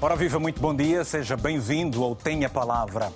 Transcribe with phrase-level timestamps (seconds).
[0.00, 3.12] Ora viva, muito bom dia, seja bem-vindo ao Tenha Palavra.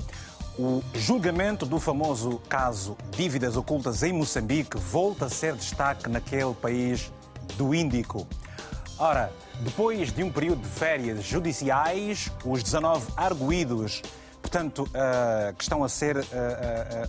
[0.58, 7.12] O julgamento do famoso caso Dívidas Ocultas em Moçambique volta a ser destaque naquele país
[7.56, 8.26] do Índico.
[8.98, 14.02] Ora, depois de um período de férias judiciais, os 19 arguídos
[14.42, 16.26] portanto, uh, que estão a ser uh, uh,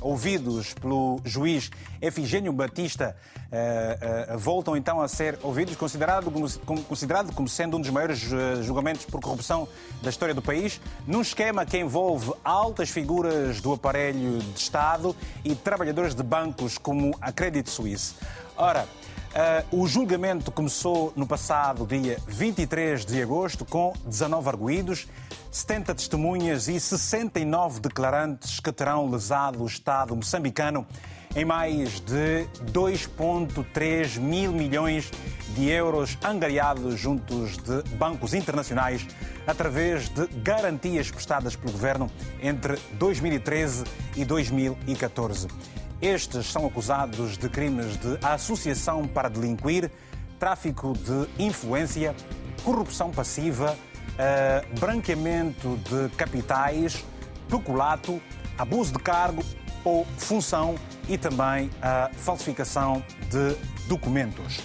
[0.01, 3.15] ouvidos pelo juiz Efigênio Batista,
[4.39, 8.17] voltam então a ser ouvidos, considerado como, considerado como sendo um dos maiores
[8.63, 9.67] julgamentos por corrupção
[10.01, 15.15] da história do país, num esquema que envolve altas figuras do aparelho de Estado
[15.45, 18.15] e trabalhadores de bancos como a Credit Suisse.
[18.57, 18.87] Ora,
[19.33, 25.07] Uh, o julgamento começou no passado dia 23 de agosto, com 19 arguídos,
[25.51, 30.85] 70 testemunhas e 69 declarantes que terão lesado o Estado moçambicano
[31.35, 35.09] em mais de 2,3 mil milhões
[35.55, 39.07] de euros angariados juntos de bancos internacionais
[39.47, 42.07] através de garantias prestadas pelo governo
[42.39, 43.83] entre 2013
[44.15, 45.47] e 2014.
[46.03, 49.89] Estes são acusados de crimes de associação para delinquir,
[50.37, 52.13] tráfico de influência,
[52.61, 57.05] corrupção passiva, uh, branqueamento de capitais,
[57.49, 58.21] peculato,
[58.57, 59.41] abuso de cargo
[59.85, 60.75] ou função
[61.07, 63.55] e também a falsificação de
[63.87, 64.59] documentos.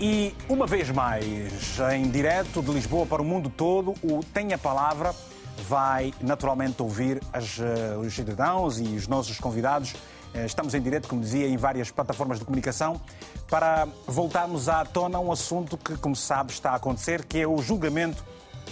[0.00, 4.58] E uma vez mais, em direto de Lisboa para o mundo todo, o Tem a
[4.58, 5.14] Palavra
[5.68, 11.08] vai naturalmente ouvir as, uh, os cidadãos e os nossos convidados eh, estamos em direto,
[11.08, 13.00] como dizia, em várias plataformas de comunicação
[13.48, 17.58] para voltarmos à tona um assunto que, como sabe, está a acontecer, que é o
[17.58, 18.22] julgamento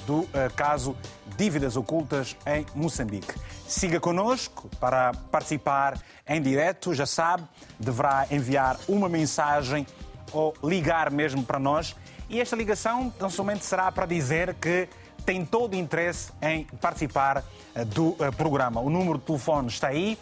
[0.07, 0.97] do uh, caso
[1.37, 3.35] Dívidas Ocultas em Moçambique.
[3.67, 7.45] Siga connosco para participar em direto, já sabe,
[7.79, 9.87] deverá enviar uma mensagem
[10.33, 11.97] ou ligar mesmo para nós.
[12.29, 14.89] E esta ligação não somente será para dizer que
[15.25, 18.81] tem todo o interesse em participar uh, do programa.
[18.81, 20.19] O número de telefone está aí,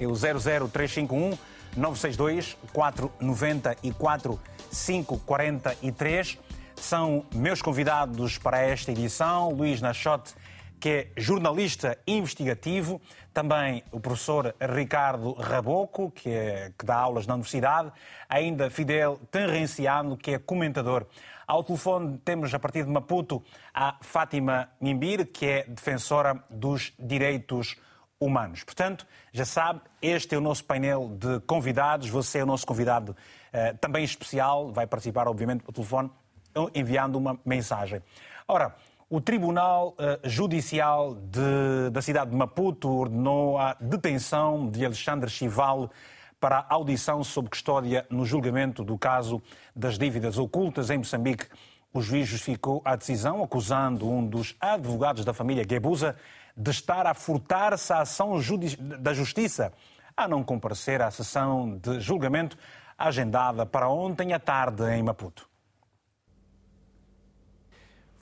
[0.00, 1.38] é o 00351
[1.76, 4.40] 962 494
[4.70, 6.38] 543.
[6.74, 10.34] São meus convidados para esta edição, Luís Nachote,
[10.80, 13.00] que é jornalista investigativo,
[13.34, 17.92] também o professor Ricardo Raboco, que, é, que dá aulas na universidade,
[18.26, 21.06] ainda Fidel Tenrenciano, que é comentador.
[21.46, 23.42] Ao telefone temos, a partir de Maputo,
[23.74, 27.89] a Fátima Mimbir, que é defensora dos direitos humanos
[28.20, 28.62] humanos.
[28.62, 32.08] Portanto, já sabe, este é o nosso painel de convidados.
[32.10, 34.70] Você é o nosso convidado uh, também especial.
[34.70, 36.10] Vai participar, obviamente, por telefone,
[36.74, 38.02] enviando uma mensagem.
[38.46, 38.76] Ora,
[39.08, 45.90] o Tribunal uh, Judicial de, da cidade de Maputo ordenou a detenção de Alexandre Chival
[46.38, 49.42] para audição sob custódia no julgamento do caso
[49.74, 51.46] das dívidas ocultas em Moçambique.
[51.92, 56.14] O juiz justificou a decisão, acusando um dos advogados da família Guebuza
[56.56, 58.38] de estar a furtar-se à ação
[59.00, 59.72] da Justiça
[60.16, 62.56] a não comparecer à sessão de julgamento
[62.98, 65.49] agendada para ontem à tarde em Maputo.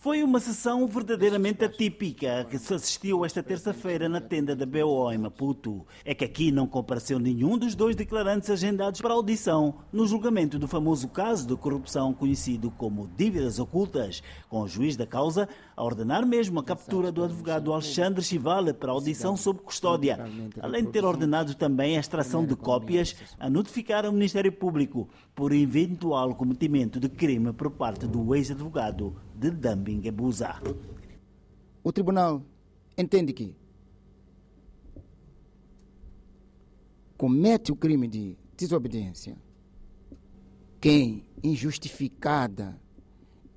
[0.01, 5.19] Foi uma sessão verdadeiramente atípica que se assistiu esta terça-feira na tenda da BO em
[5.19, 5.85] Maputo.
[6.05, 10.69] É que aqui não compareceu nenhum dos dois declarantes agendados para audição no julgamento do
[10.69, 16.25] famoso caso de corrupção conhecido como dívidas ocultas, com o juiz da causa a ordenar
[16.25, 20.17] mesmo a captura do advogado Alexandre Chivale para audição sob custódia,
[20.61, 25.53] além de ter ordenado também a extração de cópias a notificar ao Ministério Público por
[25.53, 30.61] eventual cometimento de crime por parte do ex-advogado de dumping abusa.
[31.83, 32.43] O tribunal
[32.97, 33.55] entende que
[37.17, 39.37] comete o crime de desobediência
[40.81, 42.81] quem injustificada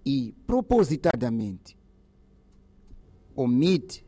[0.05, 1.77] e propositadamente
[3.35, 4.05] omite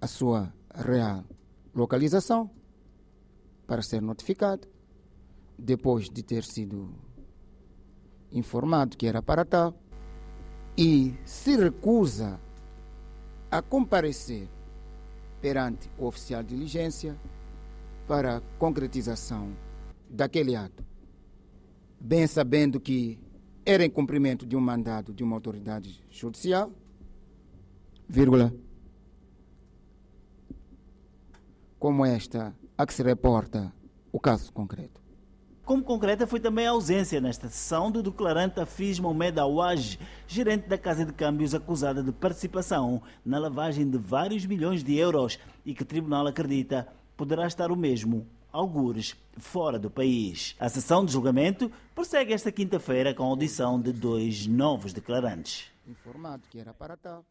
[0.00, 1.24] a sua real
[1.74, 2.50] localização
[3.66, 4.68] para ser notificado
[5.58, 6.94] depois de ter sido
[8.32, 9.74] informado que era para tal
[10.76, 12.40] e se recusa
[13.50, 14.48] a comparecer
[15.40, 17.16] perante o oficial de diligência
[18.06, 19.52] para a concretização
[20.08, 20.84] daquele ato,
[22.00, 23.18] bem sabendo que
[23.64, 26.72] era em cumprimento de um mandado de uma autoridade judicial,
[28.08, 28.52] vírgula,
[31.78, 33.72] como esta a que se reporta
[34.12, 35.01] o caso concreto.
[35.64, 40.76] Como concreta foi também a ausência nesta sessão do declarante Afis Mohamed Awaj, gerente da
[40.76, 45.82] Casa de Câmbios acusada de participação na lavagem de vários milhões de euros e que
[45.82, 50.56] o tribunal acredita poderá estar o mesmo algures fora do país.
[50.58, 55.70] A sessão de julgamento prossegue esta quinta-feira com a audição de dois novos declarantes.
[55.86, 57.24] Informado que era para tal.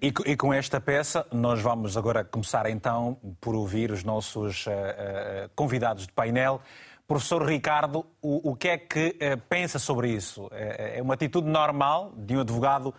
[0.00, 4.70] E, e, com esta peça, nós vamos agora começar então por ouvir os nossos uh,
[4.70, 6.60] uh, convidados de painel.
[7.06, 10.48] Professor Ricardo, o, o que é que uh, pensa sobre isso?
[10.52, 12.94] É, é uma atitude normal de um advogado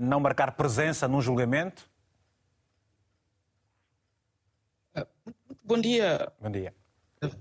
[0.00, 1.88] não marcar presença num julgamento?
[5.62, 6.32] Bom dia.
[6.40, 6.74] Bom dia.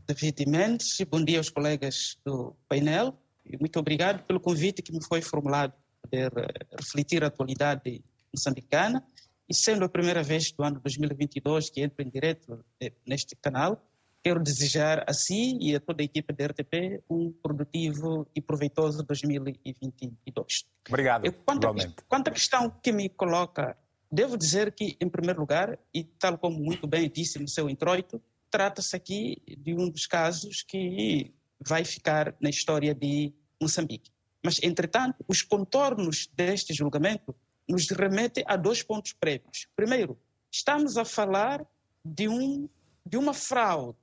[0.07, 3.17] David Mendes e bom dia aos colegas do painel.
[3.45, 5.73] E muito obrigado pelo convite que me foi formulado
[6.09, 6.31] para poder
[6.79, 8.03] refletir a atualidade
[8.33, 9.05] moçambicana.
[9.49, 12.63] E sendo a primeira vez do ano 2022 que entro em direto
[13.05, 13.83] neste canal,
[14.23, 19.03] quero desejar a si e a toda a equipe da RTP um produtivo e proveitoso
[19.03, 20.65] 2022.
[20.87, 21.31] Obrigado.
[21.45, 21.73] Quanto, a,
[22.07, 23.77] quanto à questão que me coloca,
[24.09, 28.21] devo dizer que, em primeiro lugar, e tal como muito bem disse no seu introito,
[28.49, 34.09] trata-se aqui de um dos casos que vai ficar na história de Moçambique.
[34.41, 37.35] Mas, entretanto, os contornos deste julgamento
[37.67, 39.67] nos remete a dois pontos prévios.
[39.75, 40.17] Primeiro,
[40.51, 41.65] estamos a falar
[42.05, 42.69] de, um,
[43.05, 43.97] de uma fraude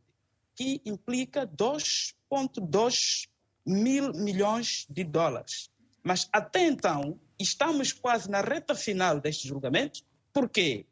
[0.61, 3.27] que implica 2,2
[3.65, 5.71] mil milhões de dólares.
[6.03, 10.05] Mas até então, estamos quase na reta final deste julgamento,
[10.35, 10.85] porque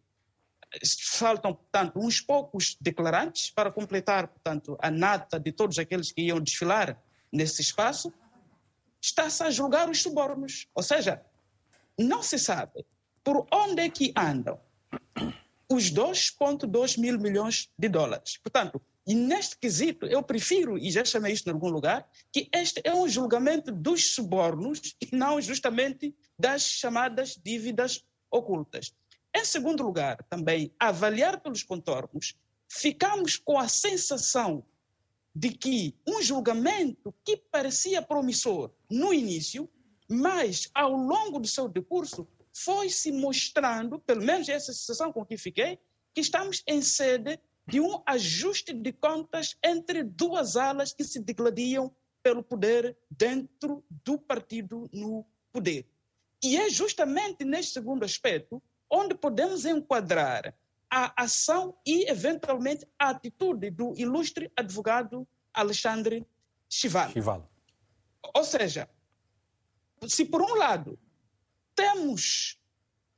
[1.18, 6.40] faltam, portanto, uns poucos declarantes para completar, portanto, a nata de todos aqueles que iam
[6.40, 6.98] desfilar
[7.30, 8.10] nesse espaço.
[9.02, 10.66] Está-se a julgar os subornos.
[10.74, 11.20] Ou seja,
[11.98, 12.86] não se sabe
[13.22, 14.58] por onde é que andam
[15.68, 18.38] os 2,2 mil milhões de dólares.
[18.38, 22.80] Portanto, e neste quesito, eu prefiro, e já chamei isto em algum lugar, que este
[22.84, 28.94] é um julgamento dos subornos e não justamente das chamadas dívidas ocultas.
[29.34, 32.36] Em segundo lugar, também, avaliar pelos contornos,
[32.68, 34.62] ficamos com a sensação
[35.34, 39.68] de que um julgamento que parecia promissor no início
[40.08, 45.36] mas ao longo do seu decurso foi se mostrando, pelo menos essa sensação com que
[45.36, 45.78] fiquei,
[46.14, 51.94] que estamos em sede de um ajuste de contas entre duas alas que se degladiam
[52.22, 55.86] pelo poder dentro do partido no poder.
[56.42, 60.54] E é justamente neste segundo aspecto onde podemos enquadrar
[60.90, 66.26] a ação e, eventualmente, a atitude do ilustre advogado Alexandre
[66.70, 67.12] Chivalo.
[67.12, 67.48] Chivalo.
[68.34, 68.88] Ou seja,
[70.06, 70.98] se por um lado
[71.74, 72.58] temos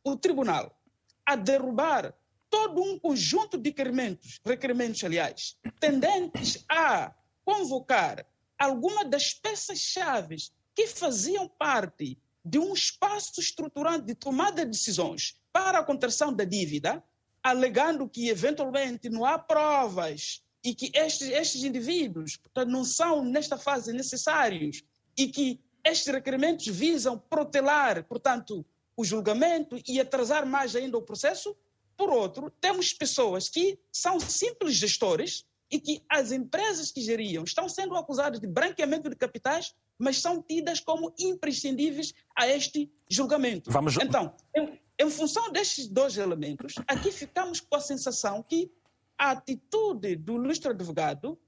[0.02, 0.76] o tribunal
[1.25, 2.12] a derrubar
[2.50, 7.14] todo um conjunto de requerimentos, requerimentos, aliás, tendentes a
[7.44, 8.26] convocar
[8.58, 10.37] alguma das peças-chave
[10.75, 16.44] que faziam parte de um espaço estruturante de tomada de decisões para a contração da
[16.44, 17.02] dívida,
[17.43, 23.56] alegando que eventualmente não há provas e que estes, estes indivíduos portanto, não são nesta
[23.56, 24.82] fase necessários
[25.17, 28.64] e que estes requerimentos visam protelar, portanto,
[28.97, 31.56] o julgamento e atrasar mais ainda o processo.
[32.00, 37.69] Por outro, temos pessoas que são simples gestores e que as empresas que geriam estão
[37.69, 43.70] sendo acusadas de branqueamento de capitais, mas são tidas como imprescindíveis a este julgamento.
[43.70, 43.99] Vamos...
[43.99, 48.73] Então, em, em função destes dois elementos, aqui ficamos com a sensação que
[49.19, 51.38] a atitude do ilustre advogado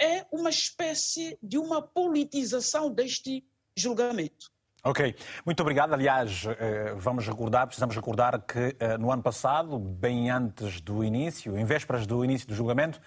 [0.00, 3.44] é uma espécie de uma politização deste
[3.76, 4.50] julgamento.
[4.88, 5.14] Ok,
[5.44, 5.92] muito obrigado.
[5.92, 11.58] Aliás, eh, vamos recordar, precisamos recordar que eh, no ano passado, bem antes do início,
[11.58, 12.98] em vésperas do início do julgamento,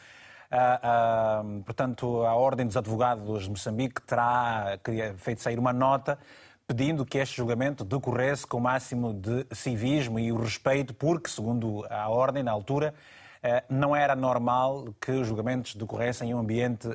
[1.66, 4.78] portanto, a Ordem dos Advogados de Moçambique terá
[5.18, 6.20] feito sair uma nota
[6.68, 11.84] pedindo que este julgamento decorresse com o máximo de civismo e o respeito, porque, segundo
[11.90, 13.21] a Ordem, na altura, eh,
[13.70, 16.88] não era normal que os julgamentos decorressem em um ambiente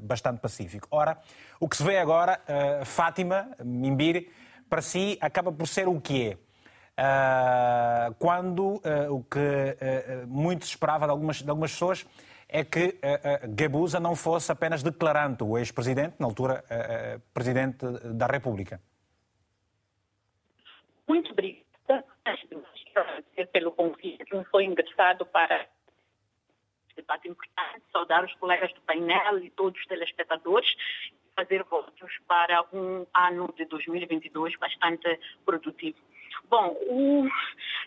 [0.00, 0.88] bastante pacífico.
[0.90, 1.18] Ora,
[1.60, 2.40] o que se vê agora,
[2.84, 4.30] Fátima, Mimbiri,
[4.68, 6.38] para si acaba por ser o que é.
[8.18, 9.76] Quando o que
[10.26, 12.06] muito se esperava de algumas, de algumas pessoas
[12.48, 12.98] é que
[13.48, 16.64] Gabusa não fosse apenas declarante, o ex-presidente, na altura
[17.32, 18.80] presidente da República.
[21.08, 22.04] Muito obrigada
[23.52, 25.66] pelo convite que me foi engraçado para
[26.94, 30.68] este debate importante, saudar os colegas do painel e todos os telespectadores
[31.36, 35.98] fazer votos para um ano de 2022 bastante produtivo.
[36.48, 37.26] Bom, o,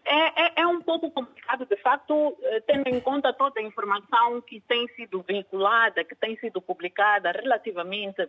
[0.04, 4.42] é, é, é, um pouco complicado, de facto, eh, tendo em conta toda a informação
[4.42, 8.28] que tem sido vinculada, que tem sido publicada relativamente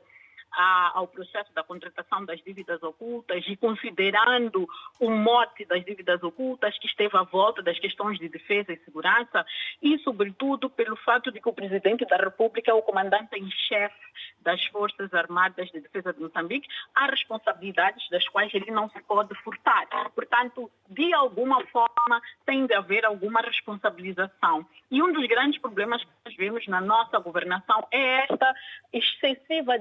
[0.53, 4.67] ao processo da contratação das dívidas ocultas e considerando
[5.01, 9.45] o mote das dívidas ocultas que esteve à volta das questões de defesa e segurança
[9.83, 14.09] e, sobretudo, pelo fato de que o presidente da República é o comandante em chefe
[14.41, 19.35] das Forças Armadas de Defesa de Moçambique, há responsabilidades das quais ele não se pode
[19.43, 19.87] furtar.
[20.15, 24.67] Portanto, de alguma forma, tem de haver alguma responsabilização.
[24.91, 28.55] E um dos grandes problemas que nós vemos na nossa governação é esta
[28.93, 29.79] excessiva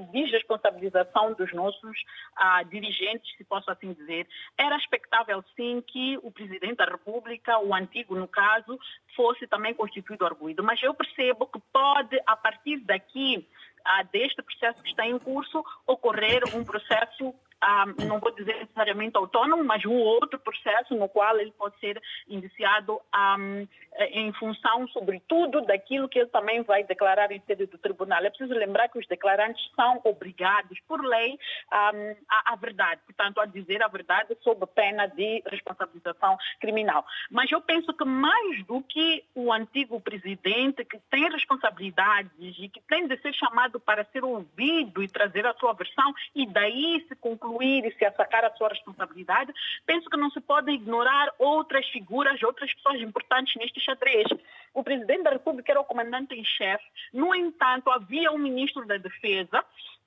[0.57, 1.97] desresponsabilização dos nossos
[2.35, 4.27] ah, dirigentes, se posso assim dizer.
[4.57, 8.79] Era expectável, sim, que o presidente da República, o antigo no caso,
[9.15, 10.63] fosse também constituído arguído.
[10.63, 13.47] Mas eu percebo que pode, a partir daqui,
[13.85, 17.33] ah, deste processo que está em curso, ocorrer um processo
[17.63, 22.01] um, não vou dizer necessariamente autônomo, mas um outro processo no qual ele pode ser
[22.27, 23.67] indiciado um,
[24.11, 28.23] em função, sobretudo, daquilo que ele também vai declarar em sede do tribunal.
[28.23, 33.39] É preciso lembrar que os declarantes são obrigados, por lei, um, à, à verdade, portanto,
[33.39, 37.05] a dizer a verdade sob pena de responsabilização criminal.
[37.31, 42.81] Mas eu penso que mais do que o antigo presidente, que tem responsabilidades e que
[42.81, 47.15] tem de ser chamado para ser ouvido e trazer a sua versão, e daí se
[47.15, 49.53] conclui concluir e se assacar a sua responsabilidade,
[49.85, 54.27] penso que não se pode ignorar outras figuras, outras pessoas importantes neste xadrez.
[54.73, 58.97] O presidente da República era o comandante em chefe, no entanto, havia um ministro da
[58.97, 59.63] Defesa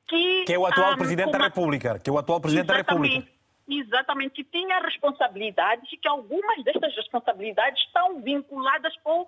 [0.06, 0.44] que.
[0.44, 1.38] Que é o atual um, presidente uma...
[1.38, 1.98] da República.
[1.98, 2.86] Que é o atual presidente Exatamente.
[2.86, 3.39] da República
[3.78, 9.26] exatamente, que tinha responsabilidades e que algumas destas responsabilidades estão vinculadas ou uh,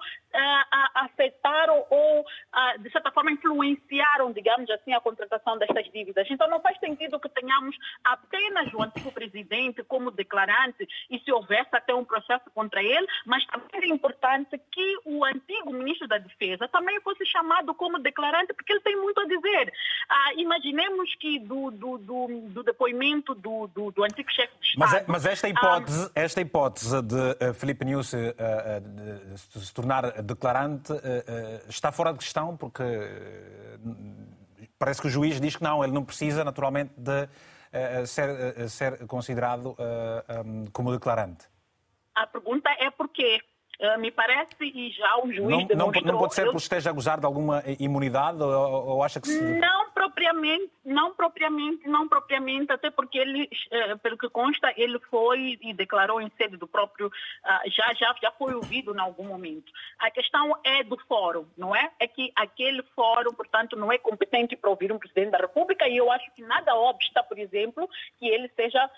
[0.94, 6.26] afetaram ou, uh, de certa forma, influenciaram, digamos assim, a contratação destas dívidas.
[6.30, 11.70] Então, não faz sentido que tenhamos apenas o antigo presidente como declarante e se houvesse
[11.72, 16.68] até um processo contra ele, mas também é importante que o antigo ministro da Defesa
[16.68, 19.72] também fosse chamado como declarante, porque ele tem muito a dizer.
[20.10, 24.78] Uh, imaginemos que do, do, do, do depoimento do, do, do chefe de Estado.
[24.78, 28.18] Mas, é, mas esta hipótese, esta hipótese de uh, Filipe Nunes uh,
[29.54, 30.98] de se tornar declarante uh,
[31.68, 32.84] está fora de questão, porque
[34.78, 37.28] parece que o juiz diz que não, ele não precisa naturalmente de
[38.06, 39.74] ser, ser considerado
[40.44, 41.46] um, como declarante.
[42.14, 43.40] A pergunta é porquê?
[43.82, 46.04] Uh, me parece, e já o juiz não, demonstrou...
[46.04, 49.26] Não, não pode ser porque esteja a gozar de alguma imunidade ou, ou acha que
[49.26, 49.42] se...
[49.58, 55.58] Não propriamente, não propriamente, não propriamente, até porque ele, uh, pelo que consta, ele foi
[55.60, 59.72] e declarou em sede do próprio, uh, já, já, já foi ouvido em algum momento.
[59.98, 61.90] A questão é do fórum, não é?
[61.98, 65.96] É que aquele fórum, portanto, não é competente para ouvir um presidente da República e
[65.96, 68.90] eu acho que nada obsta, por exemplo, que ele seja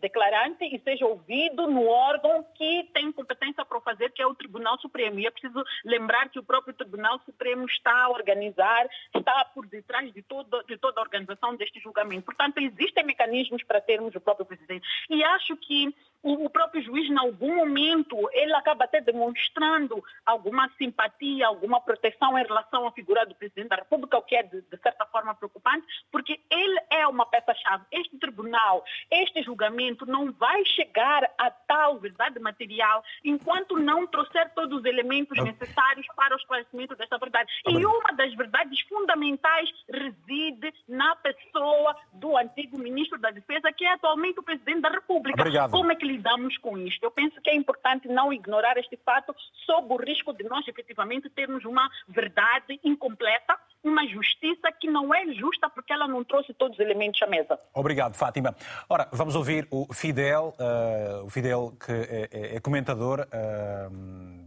[0.00, 4.34] declarante e seja ouvido no órgão que tem competência para fazer fazer, que é o
[4.34, 5.18] Tribunal Supremo.
[5.20, 10.12] E é preciso lembrar que o próprio Tribunal Supremo está a organizar, está por detrás
[10.12, 12.24] de, todo, de toda a organização deste julgamento.
[12.24, 14.86] Portanto, existem mecanismos para termos o próprio presidente.
[15.10, 21.46] E acho que o próprio juiz, em algum momento, ele acaba até demonstrando alguma simpatia,
[21.46, 24.76] alguma proteção em relação à figura do presidente da República, o que é, de, de
[24.82, 27.84] certa forma, preocupante, porque ele é uma peça-chave.
[27.90, 34.78] Este tribunal, este julgamento não vai chegar a tal verdade material enquanto não trouxer todos
[34.78, 37.50] os elementos necessários para o esclarecimento desta verdade.
[37.68, 43.92] E uma das verdades fundamentais reside na pessoa do antigo ministro da Defesa, que é
[43.92, 45.40] atualmente o presidente da República.
[45.40, 45.70] Obrigado.
[45.70, 47.02] Como é que lidamos com isto?
[47.02, 49.34] Eu penso que é importante não ignorar este fato
[49.66, 55.32] sob o risco de nós efetivamente termos uma verdade incompleta, uma justiça que não é
[55.32, 57.58] justa porque ela não trouxe todos os elementos à mesa.
[57.74, 58.54] Obrigado, Fátima.
[58.88, 63.26] Ora, vamos ouvir o Fidel, uh, o Fidel que é, é, é comentador uh,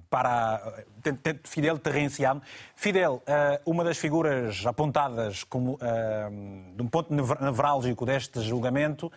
[0.10, 0.62] para
[1.44, 2.40] Fidel Terrenciano.
[2.76, 5.80] Fidel, uh, uma das figuras apontadas como
[6.76, 9.12] de um ponto nevrálgico deste julgamento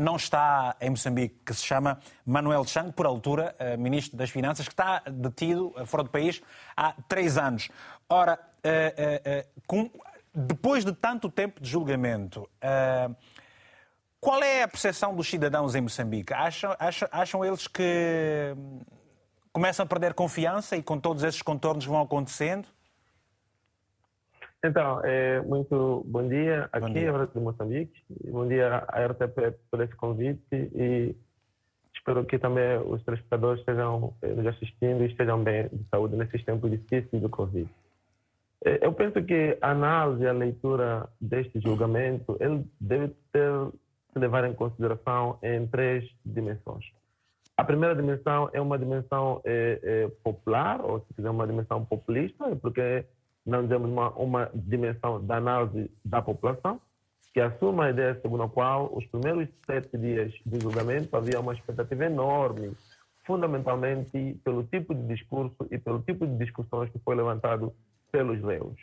[0.00, 4.72] não está em Moçambique, que se chama Manuel Chang, por altura ministro das Finanças, que
[4.72, 6.40] está detido fora do país
[6.76, 7.68] há três anos.
[8.08, 8.38] Ora,
[10.32, 12.48] depois de tanto tempo de julgamento,
[14.20, 16.32] qual é a percepção dos cidadãos em Moçambique?
[16.32, 18.54] Acham, acham, acham eles que
[19.52, 22.66] começam a perder confiança e com todos esses contornos vão acontecendo?
[24.62, 27.26] Então, é, muito bom dia aqui, bom dia.
[27.26, 28.02] de Moçambique.
[28.30, 31.16] Bom dia à RTP por esse convite e
[31.94, 36.44] espero que também os telespectadores estejam eh, nos assistindo e estejam bem de saúde nesses
[36.44, 37.68] tempos difíceis do Covid.
[38.64, 43.50] É, eu penso que a análise, a leitura deste julgamento, ele deve ter
[44.12, 46.84] se levar em consideração em três dimensões.
[47.60, 52.56] A primeira dimensão é uma dimensão é, é, popular, ou se quiser, uma dimensão populista,
[52.56, 53.04] porque
[53.44, 56.80] não temos uma, uma dimensão da análise da população.
[57.34, 61.52] que assume a ideia segundo a qual os primeiros sete dias de julgamento havia uma
[61.52, 62.72] expectativa enorme,
[63.26, 67.74] fundamentalmente pelo tipo de discurso e pelo tipo de discussões que foi levantado
[68.10, 68.80] pelos réus.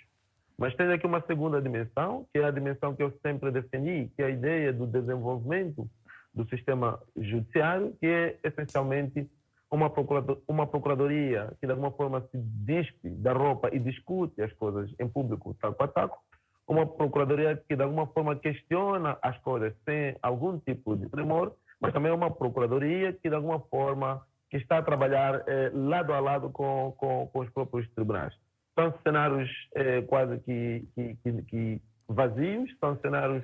[0.56, 4.22] Mas tem aqui uma segunda dimensão, que é a dimensão que eu sempre defendi, que
[4.22, 5.90] é a ideia do desenvolvimento
[6.38, 9.28] do sistema judiciário, que é essencialmente
[9.72, 14.54] uma, procurador, uma procuradoria que de alguma forma se despe da roupa e discute as
[14.54, 16.20] coisas em público, taco a taco,
[16.68, 21.94] uma procuradoria que de alguma forma questiona as coisas sem algum tipo de tremor, mas
[21.94, 26.50] também uma procuradoria que de alguma forma que está a trabalhar eh, lado a lado
[26.50, 28.34] com, com, com, os próprios tribunais.
[28.76, 33.44] São cenários eh, quase que, que, que, que vazios, são cenários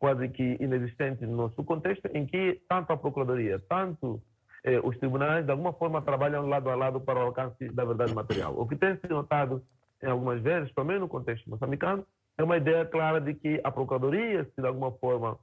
[0.00, 4.20] quase que inexistentes no nosso contexto, em que tanto a procuradoria, tanto
[4.64, 8.14] eh, os tribunais, de alguma forma, trabalham lado a lado para o alcance da verdade
[8.14, 8.58] material.
[8.58, 9.62] O que tem se notado
[10.02, 12.06] em algumas vezes, também no contexto moçambicano,
[12.38, 15.38] é uma ideia clara de que a Procuradoria, se de alguma forma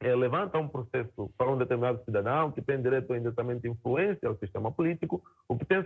[0.00, 4.36] é, levanta um processo para um determinado cidadão que tem direito a indiretamente influência ao
[4.36, 5.84] sistema político, o que tem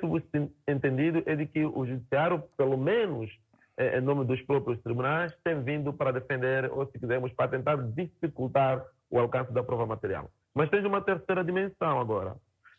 [0.66, 3.30] entendido é de que o judiciário, pelo menos
[3.78, 8.84] em nome dos próprios tribunais, tem vindo para defender, ou se quisermos, para tentar dificultar
[9.10, 10.30] o alcance da prova material.
[10.54, 12.36] Mas tem uma terceira dimensão agora.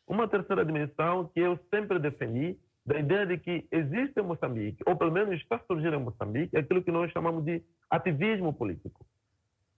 [0.08, 4.96] Uma terceira dimensão que eu sempre defendi, da ideia de que existe em Moçambique, ou
[4.96, 9.06] pelo menos está surgindo em Moçambique, aquilo que nós chamamos de ativismo político.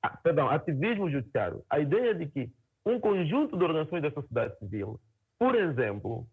[0.02, 1.64] Ah, perdão, ativismo judiciário.
[1.70, 2.52] A ideia de que
[2.86, 5.00] um conjunto de organizações da sociedade civil,
[5.40, 6.28] por exemplo,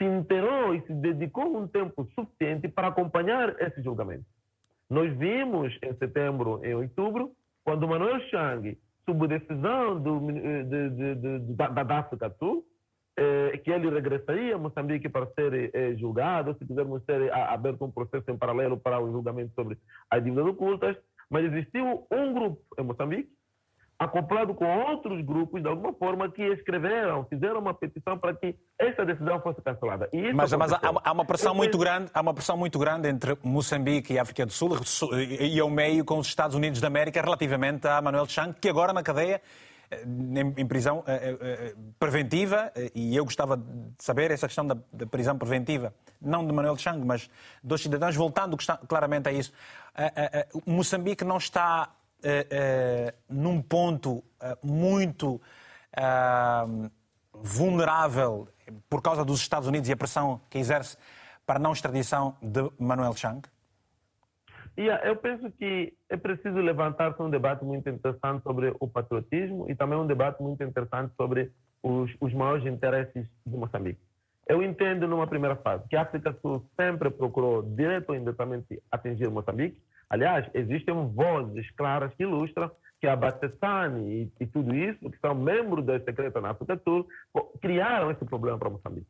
[0.00, 4.24] se inteirou e se dedicou um tempo suficiente para acompanhar esse julgamento.
[4.88, 11.38] Nós vimos em setembro, em outubro, quando Manuel Chang, sob decisão do, de, de, de,
[11.54, 12.64] da, da África Sul,
[13.16, 17.84] eh, que ele regressaria a Moçambique para ser eh, julgado, se quisermos ter a, aberto
[17.84, 19.76] um processo em paralelo para o julgamento sobre
[20.10, 20.96] as dívidas ocultas,
[21.28, 23.30] mas existiu um grupo em Moçambique,
[24.00, 29.04] acoplado com outros grupos, de alguma forma, que escreveram, fizeram uma petição para que essa
[29.04, 30.08] decisão fosse cancelada.
[30.34, 34.14] mas, mas há, há, uma pressão muito grande, há uma pressão muito grande entre Moçambique
[34.14, 34.78] e África do Sul
[35.38, 38.94] e ao meio com os Estados Unidos da América relativamente a Manuel Chang, que agora
[38.94, 39.42] na cadeia
[40.56, 43.64] em, prisão eh, eh, preventiva, eh, e eu gostava de
[43.98, 47.28] saber essa questão da, da prisão preventiva, não de Manuel Chang, mas
[47.62, 48.56] dos cidadãos, voltando
[48.88, 49.52] claramente a isso.
[50.64, 51.90] Moçambique não está
[53.28, 54.22] num ponto
[54.62, 55.40] muito
[57.34, 58.48] vulnerável
[58.88, 60.96] por causa dos Estados Unidos e a pressão que exerce
[61.46, 63.42] para a não extradição de Manuel Chang?
[64.78, 69.74] Yeah, eu penso que é preciso levantar-se um debate muito interessante sobre o patriotismo e
[69.74, 71.50] também um debate muito interessante sobre
[71.82, 74.00] os, os maiores interesses de Moçambique.
[74.46, 79.28] Eu entendo, numa primeira fase, que a África Sul sempre procurou, direto ou indiretamente, atingir
[79.28, 79.80] Moçambique.
[80.10, 82.70] Aliás, existem vozes claras que ilustram
[83.00, 87.08] que a Batessani e, e, tudo isso, que são membros da secreta na Sul,
[87.62, 89.06] criaram esse problema para Moçambique.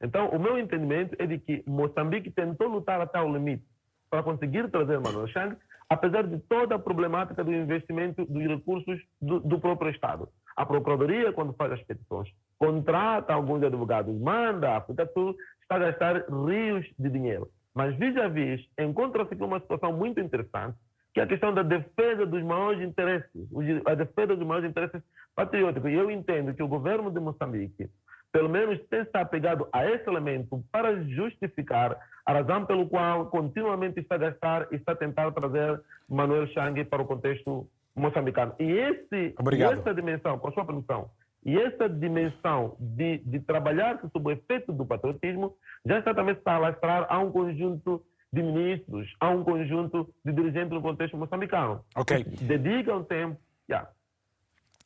[0.00, 3.64] Então, o meu entendimento é de que Moçambique tentou lutar até o limite
[4.08, 5.56] para conseguir trazer Manuel Chang,
[5.90, 10.28] apesar de toda a problemática do investimento dos recursos do, do próprio Estado.
[10.56, 16.24] A Procuradoria, quando faz as petições, contrata alguns advogados, manda a Sul, está a gastar
[16.28, 17.50] rios de dinheiro.
[17.74, 20.76] Mas, vis-à-vis, encontra-se com uma situação muito interessante,
[21.14, 23.48] que é a questão da defesa dos maiores interesses,
[23.86, 25.02] a defesa dos maiores interesses
[25.34, 25.90] patrióticos.
[25.90, 27.88] E eu entendo que o governo de Moçambique,
[28.30, 34.00] pelo menos, tem se apegado a esse elemento para justificar a razão pelo qual continuamente
[34.00, 38.54] está a gastar e está a tentar trazer Manuel Chang para o contexto moçambicano.
[38.58, 41.10] E, esse, essa dimensão, com a sua permissão,
[41.48, 46.54] e essa dimensão de, de trabalhar sob o efeito do patriotismo já está também a
[46.54, 51.82] alastrar a um conjunto de ministros, a um conjunto de dirigentes no contexto moçambicano.
[51.96, 52.22] Ok.
[52.42, 53.40] Dedicam tempo.
[53.66, 53.88] Yeah.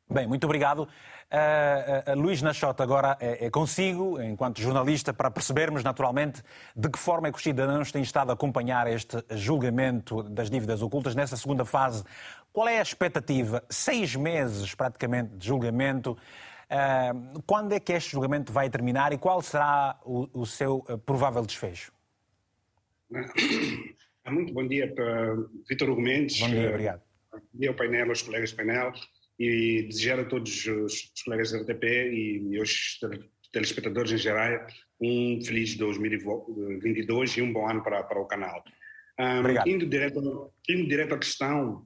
[0.09, 0.87] Bem, muito obrigado.
[1.33, 6.43] Uh, uh, Luís Nachota, agora é, é, consigo, enquanto jornalista, para percebermos naturalmente
[6.77, 10.81] de que forma é que os cidadãos têm estado a acompanhar este julgamento das dívidas
[10.81, 12.05] ocultas nessa segunda fase.
[12.53, 13.65] Qual é a expectativa?
[13.69, 16.17] Seis meses praticamente de julgamento.
[17.47, 21.93] Quando é que este julgamento vai terminar e qual será o, o seu provável desfecho?
[24.31, 25.37] Muito bom dia para
[25.69, 26.41] Vitor Hugo Mendes.
[26.41, 27.03] Bom dia, obrigado.
[27.33, 28.93] Bom dia ao painel, aos colegas do painel
[29.39, 33.01] e desejar a todos os, colegas da RTP e, aos
[33.53, 34.67] telespectadores em geral
[35.01, 38.63] um feliz 2022 e um bom ano para, para o canal.
[39.19, 41.85] Um, indo, direto, indo direto à questão,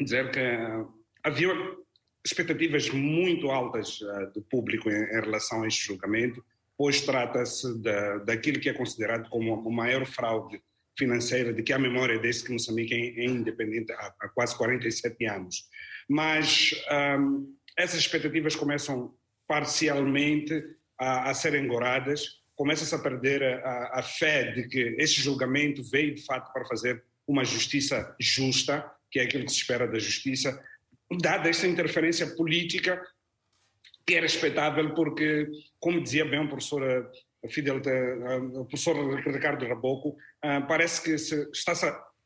[0.00, 0.88] dizer que uh,
[1.22, 1.48] havia
[2.24, 6.44] expectativas muito altas uh, do público em, em, relação a este julgamento,
[6.76, 10.60] pois trata-se da, daquilo que é considerado como a maior fraude
[10.98, 15.26] financeira de que há memória desde que Moçambique é, é independente há, há, quase 47
[15.26, 15.64] anos.
[16.08, 16.72] Mas
[17.18, 19.14] um, essas expectativas começam
[19.46, 20.64] parcialmente
[20.98, 26.14] a, a serem engoradas, começa-se a perder a, a, fé de que esse julgamento veio
[26.14, 30.62] de fato para fazer uma justiça justa, que é aquilo que se espera da justiça,
[31.20, 33.00] dada esta interferência política
[34.06, 35.48] que é respeitável porque,
[35.80, 37.10] como dizia bem o professor
[37.48, 37.80] Fidel,
[38.54, 40.16] o professor Ricardo Raboco,
[40.68, 41.74] parece que se está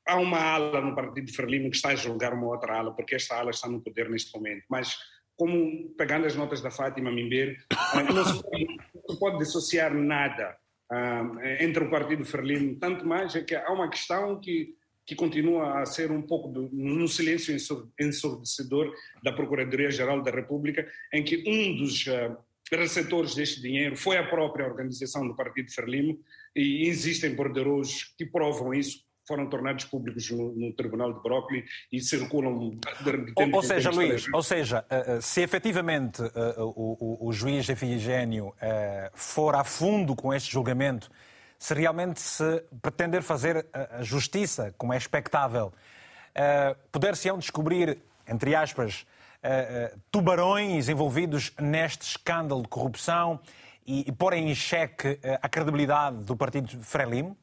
[0.07, 3.37] há uma ala no partido Frelimo que está a julgar uma outra ala, porque esta
[3.37, 4.97] ala está no poder neste momento, mas
[5.37, 7.57] como pegando as notas da Fátima Mimber,
[8.13, 10.57] não se pode, não se pode dissociar nada
[11.61, 14.75] entre o partido Frelimo, tanto mais é que há uma questão que
[15.09, 17.57] que continua a ser um pouco do, no silêncio
[17.99, 18.93] ensurdecedor
[19.25, 22.37] da Procuradoria-Geral da República, em que um dos uh,
[22.71, 26.21] receptores deste dinheiro foi a própria organização do Partido Frelimo
[26.55, 32.01] e existem borderos que provam isso foram tornados públicos no, no Tribunal de Brócoli e
[32.01, 32.71] circulam...
[33.03, 36.23] De, de ou, ou seja, Luís, ou seja, eh, eh, se efetivamente
[36.57, 38.55] o, o, o juiz Efigênio
[39.13, 41.11] for a fundo com este julgamento
[41.59, 49.05] se realmente se pretender fazer a justiça, como é expectável, uh, poder-se-ão descobrir, entre aspas,
[49.43, 53.41] uh, uh, tubarões envolvidos neste escândalo de corrupção
[53.85, 57.37] e, e pôr em xeque a credibilidade do partido Frelimo?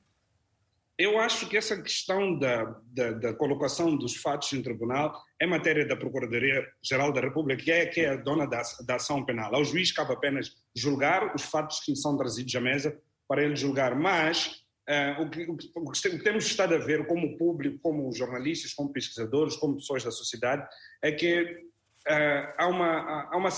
[0.97, 5.86] Eu acho que essa questão da, da, da, colocação dos fatos em tribunal é matéria
[5.86, 9.54] da Procuradoria-Geral da República, que é, que é a dona da, da ação penal.
[9.54, 13.95] Ao juiz cabe apenas julgar os fatos que são trazidos à mesa para ele julgar,
[13.95, 18.91] mas uh, o, que, o, que, temos estado a ver como público, como jornalistas, como
[18.91, 20.67] pesquisadores, como pessoas da sociedade,
[21.01, 23.49] é que uh, há uma, há uma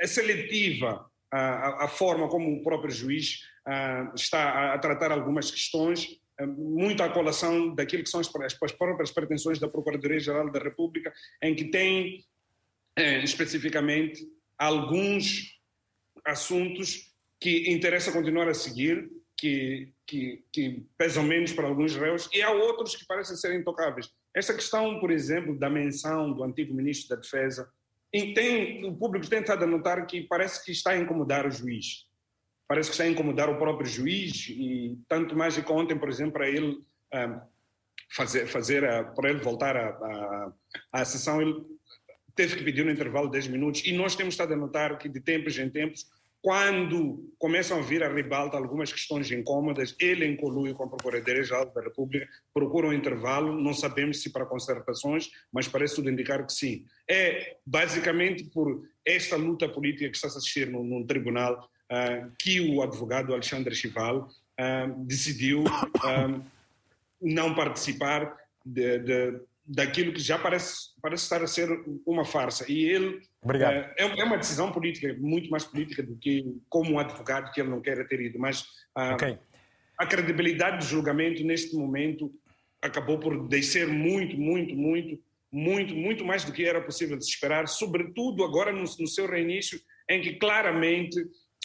[0.00, 6.20] é seletiva a, a, forma como o próprio juiz uh, está a, tratar algumas questões,
[6.56, 11.54] muito à colação daquilo que são as, as próprias pretensões da Procuradoria-Geral da República, em
[11.54, 12.24] que tem
[13.22, 14.26] especificamente
[14.58, 15.60] alguns
[16.24, 17.11] assuntos
[17.42, 22.52] que interessa continuar a seguir, que, que, que pesam menos para alguns réus, e há
[22.52, 24.08] outros que parecem ser intocáveis.
[24.32, 27.68] Essa questão, por exemplo, da menção do antigo ministro da Defesa,
[28.12, 32.06] tem, o público tem estado a notar que parece que está a incomodar o juiz.
[32.68, 36.34] Parece que está a incomodar o próprio juiz, e tanto mais que ontem, por exemplo,
[36.34, 36.78] para ele
[37.12, 37.40] um,
[38.08, 39.76] fazer, fazer a, para ele voltar
[40.92, 41.60] à sessão, ele
[42.36, 45.08] teve que pedir um intervalo de 10 minutos, e nós temos estado a notar que
[45.08, 46.06] de tempos em tempos
[46.42, 51.72] quando começam a vir a ribalta algumas questões incômodas, ele, em colui com a Procuradoria-Geral
[51.72, 56.52] da República, procura um intervalo, não sabemos se para concertações, mas parece tudo indicar que
[56.52, 56.84] sim.
[57.08, 62.82] É basicamente por esta luta política que está a assistir num, tribunal uh, que o
[62.82, 64.28] advogado Alexandre Chival
[64.58, 66.44] uh, decidiu uh,
[67.20, 71.68] não participar de, de daquilo que já parece, parece estar a ser
[72.06, 72.64] uma farsa.
[72.70, 73.20] E ele
[73.96, 77.70] é, é, uma decisão política, muito mais política do que como um advogado que ele
[77.70, 78.38] não quer ter ido.
[78.38, 79.38] Mas ah, okay.
[79.98, 82.32] a credibilidade do julgamento neste momento
[82.80, 87.30] acabou por descer muito, muito, muito, muito, muito mais do que era possível de se
[87.30, 89.78] esperar, sobretudo agora no, no seu reinício,
[90.10, 91.16] em que claramente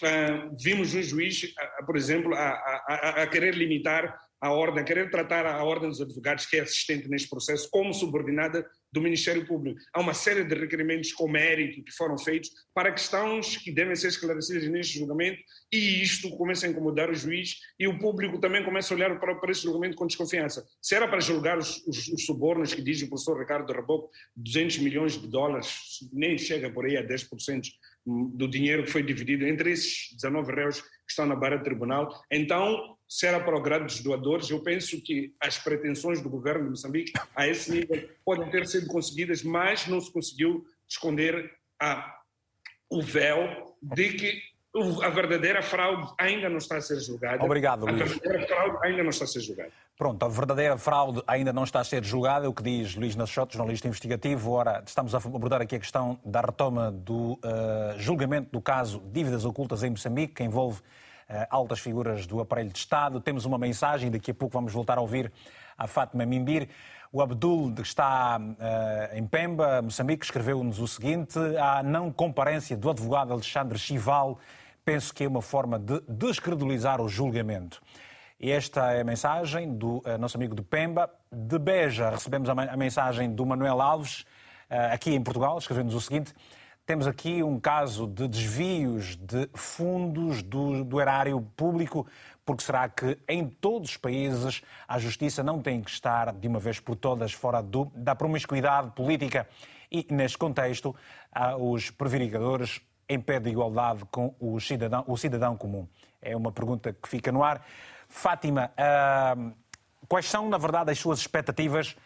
[0.03, 2.49] ah, vimos um juiz, ah, por exemplo, a,
[2.87, 7.09] a, a querer limitar a ordem, querer tratar a ordem dos advogados, que é assistente
[7.09, 9.79] neste processo, como subordinada do Ministério Público.
[9.93, 14.07] Há uma série de requerimentos com mérito que foram feitos para questões que devem ser
[14.07, 15.39] esclarecidas neste julgamento
[15.71, 19.35] e isto começa a incomodar o juiz e o público também começa a olhar para,
[19.35, 20.65] para esse julgamento com desconfiança.
[20.81, 24.79] Se era para julgar os, os, os subornos que diz o professor Ricardo Raboco, 200
[24.79, 27.67] milhões de dólares, nem chega por aí a 10%
[28.05, 32.09] do dinheiro que foi dividido entre esses 19 réus que estão na barra do tribunal,
[32.31, 36.65] então se era para o grado dos doadores, eu penso que as pretensões do governo
[36.65, 42.15] de Moçambique a esse nível podem ter sido conseguidas, mas não se conseguiu esconder a,
[42.89, 44.41] o véu de que
[45.01, 47.43] a verdadeira fraude ainda não está a ser julgada.
[47.43, 48.01] Obrigado, Luís.
[48.01, 49.71] A verdadeira fraude ainda não está a ser julgada.
[49.97, 53.15] Pronto, a verdadeira fraude ainda não está a ser julgada, é o que diz Luís
[53.15, 54.51] Nassoto, jornalista investigativo.
[54.51, 57.39] Ora, estamos a abordar aqui a questão da retoma do uh,
[57.97, 60.81] julgamento do caso Dívidas Ocultas em Moçambique, que envolve
[61.49, 63.19] altas figuras do aparelho de Estado.
[63.19, 65.31] Temos uma mensagem, daqui a pouco vamos voltar a ouvir
[65.77, 66.69] a Fátima Mimbir.
[67.11, 72.89] O Abdul, que está uh, em Pemba, Moçambique, escreveu-nos o seguinte: a não comparência do
[72.89, 74.37] advogado Alexandre Chival
[74.83, 77.81] penso que é uma forma de descredibilizar o julgamento.
[78.39, 81.09] Esta é a mensagem do uh, nosso amigo de Pemba.
[81.31, 84.21] De Beja, recebemos a, a mensagem do Manuel Alves,
[84.69, 86.33] uh, aqui em Portugal, escrevendo-nos o seguinte:
[86.87, 92.07] temos aqui um caso de desvios de fundos do, do erário público,
[92.45, 96.59] porque será que em todos os países a justiça não tem que estar de uma
[96.59, 99.49] vez por todas fora do, da promiscuidade política?
[99.91, 100.95] E neste contexto,
[101.59, 105.85] os prevaricadores em pé de igualdade com o cidadão, o cidadão comum?
[106.21, 107.65] É uma pergunta que fica no ar.
[108.07, 109.53] Fátima, uh,
[110.07, 111.97] quais são, na verdade, as suas expectativas?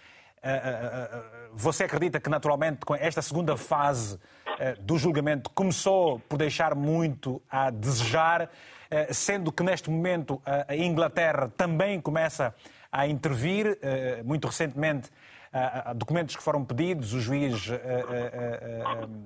[0.43, 4.19] Uh, uh, você acredita que, naturalmente, com esta segunda fase
[4.81, 8.49] do julgamento começou por deixar muito a desejar,
[8.89, 12.53] eh, sendo que neste momento a Inglaterra também começa
[12.91, 13.77] a intervir.
[13.81, 15.09] Eh, muito recentemente,
[15.95, 17.67] documentos que foram pedidos, o juiz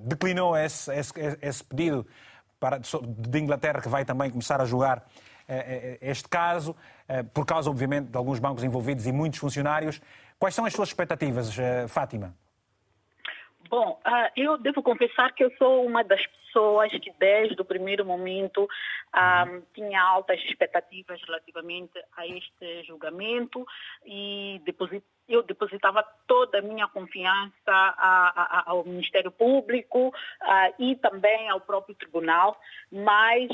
[0.03, 2.07] declinou esse pedido
[2.59, 5.05] para, de Inglaterra, que vai também começar a julgar
[6.01, 6.75] este caso,
[7.31, 10.01] por causa, obviamente, de alguns bancos envolvidos e muitos funcionários.
[10.39, 11.55] Quais são as suas expectativas,
[11.89, 12.33] Fátima?
[13.69, 16.21] Bom, uh, eu devo confessar que eu sou uma das
[16.55, 18.67] pessoas que desde o primeiro momento um,
[19.11, 23.65] ah, tinha altas expectativas relativamente a este julgamento
[24.05, 24.61] e
[25.27, 31.59] eu depositava toda a minha confiança a, a, ao Ministério Público a, e também ao
[31.59, 32.59] próprio tribunal,
[32.91, 33.49] mas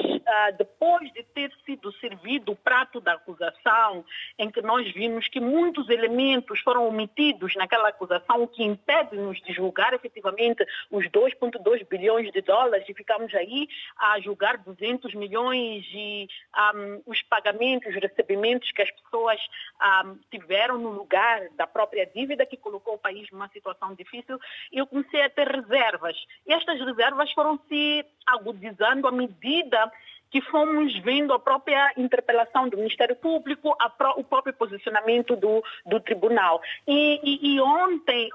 [0.58, 4.04] depois de ter sido servido o prato da acusação,
[4.38, 9.54] em que nós vimos que muitos elementos foram omitidos naquela acusação, o que impede-nos de
[9.54, 16.28] julgar efetivamente os 2,2 bilhões de dólares e ficamos aí a julgar 200 milhões e
[16.76, 19.40] um, os pagamentos, os recebimentos que as pessoas
[20.06, 24.40] um, tiveram no lugar da própria dívida que colocou o país numa situação difícil,
[24.72, 26.18] eu comecei a ter reservas.
[26.46, 29.92] E estas reservas foram se agudizando à medida
[30.32, 33.76] que fomos vendo a própria interpelação do Ministério Público,
[34.16, 36.62] o próprio posicionamento do, do tribunal.
[36.88, 38.30] E, e, e ontem,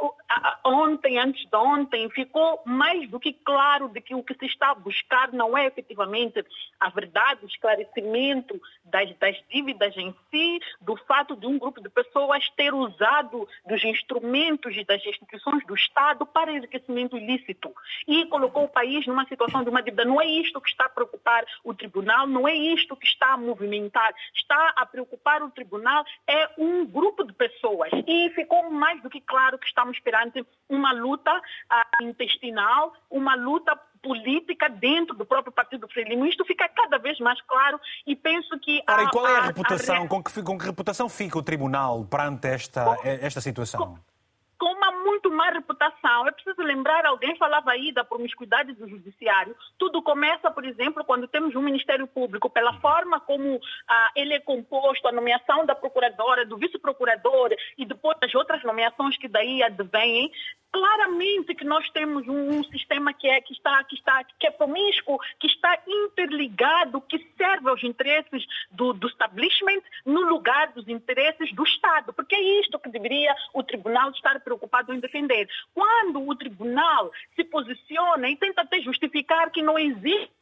[0.65, 4.71] ontem, antes de ontem, ficou mais do que claro de que o que se está
[4.71, 6.45] a buscar não é efetivamente
[6.79, 11.89] a verdade, o esclarecimento das, das dívidas em si, do fato de um grupo de
[11.89, 17.75] pessoas ter usado dos instrumentos e das instituições do Estado para enriquecimento ilícito
[18.07, 20.05] e colocou o país numa situação de uma dívida.
[20.05, 23.35] Não é isto que está a preocupar o tribunal tribunal não é isto que está
[23.35, 27.91] a movimentar, está a preocupar o tribunal, é um grupo de pessoas.
[28.07, 33.77] E ficou mais do que claro que estamos perante uma luta uh, intestinal, uma luta
[34.03, 36.27] política dentro do próprio Partido Frelimo.
[36.27, 38.83] Isto fica cada vez mais claro e penso que...
[38.89, 40.09] Ora, e qual é a, a reputação, a...
[40.09, 43.95] Com, que, com que reputação fica o tribunal perante esta, com, esta situação?
[43.95, 44.16] Com
[45.07, 46.27] muito má reputação.
[46.27, 49.57] É preciso lembrar, alguém falava aí da promiscuidade do judiciário.
[49.79, 54.41] Tudo começa, por exemplo, quando temos um Ministério Público, pela forma como ah, ele é
[54.41, 60.31] composto, a nomeação da procuradora, do vice-procurador e depois as outras nomeações que daí advêm,
[60.73, 64.51] claramente que nós temos um, um, sistema que é que está que está que é
[64.51, 71.53] promíscuo, que está interligado, que serve aos interesses do, do establishment no lugar dos interesses
[71.55, 75.49] do Estado, porque é isto que deveria o tribunal estar preocupado defender.
[75.75, 80.37] Quando o tribunal se posiciona e tenta até justificar que não existe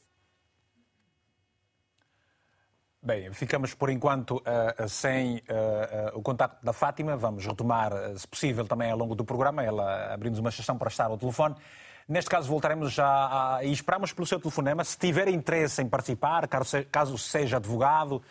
[3.05, 7.14] Bem, ficamos por enquanto uh, sem uh, uh, o contacto da Fátima.
[7.19, 9.62] Vamos retomar, se possível, também ao longo do programa.
[9.62, 11.55] Ela abrindo uma sessão para estar ao telefone.
[12.09, 14.83] Neste caso, voltaremos já a, e esperamos pelo seu telefonema.
[14.85, 16.49] Se tiver interesse em participar,
[16.90, 18.23] caso seja advogado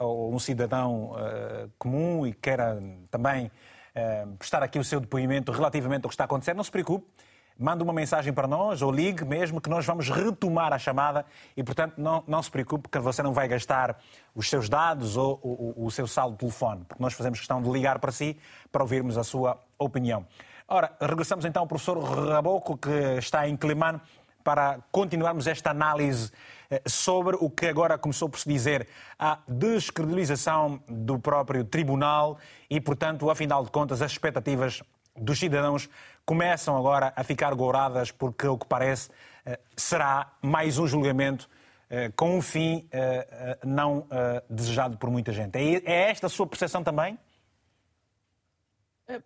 [0.00, 1.12] ou um cidadão
[1.78, 3.50] comum e queira também
[4.38, 7.06] prestar aqui o seu depoimento relativamente ao que está acontecendo, não se preocupe
[7.58, 11.64] mande uma mensagem para nós ou ligue mesmo que nós vamos retomar a chamada e,
[11.64, 13.98] portanto, não, não se preocupe que você não vai gastar
[14.34, 17.68] os seus dados ou o, o seu saldo de telefone, porque nós fazemos questão de
[17.68, 18.38] ligar para si
[18.70, 20.24] para ouvirmos a sua opinião.
[20.68, 24.00] Ora, regressamos então ao professor Raboco, que está em Climano,
[24.44, 26.30] para continuarmos esta análise
[26.86, 28.86] sobre o que agora começou por se dizer
[29.18, 34.82] a descredibilização do próprio tribunal e, portanto, afinal de contas, as expectativas
[35.20, 35.88] dos cidadãos
[36.24, 39.10] começam agora a ficar gouradas porque, o que parece,
[39.44, 41.48] eh, será mais um julgamento
[41.88, 44.06] eh, com um fim eh, não
[44.48, 45.56] desejado por muita gente.
[45.56, 47.18] É, é esta a sua percepção também?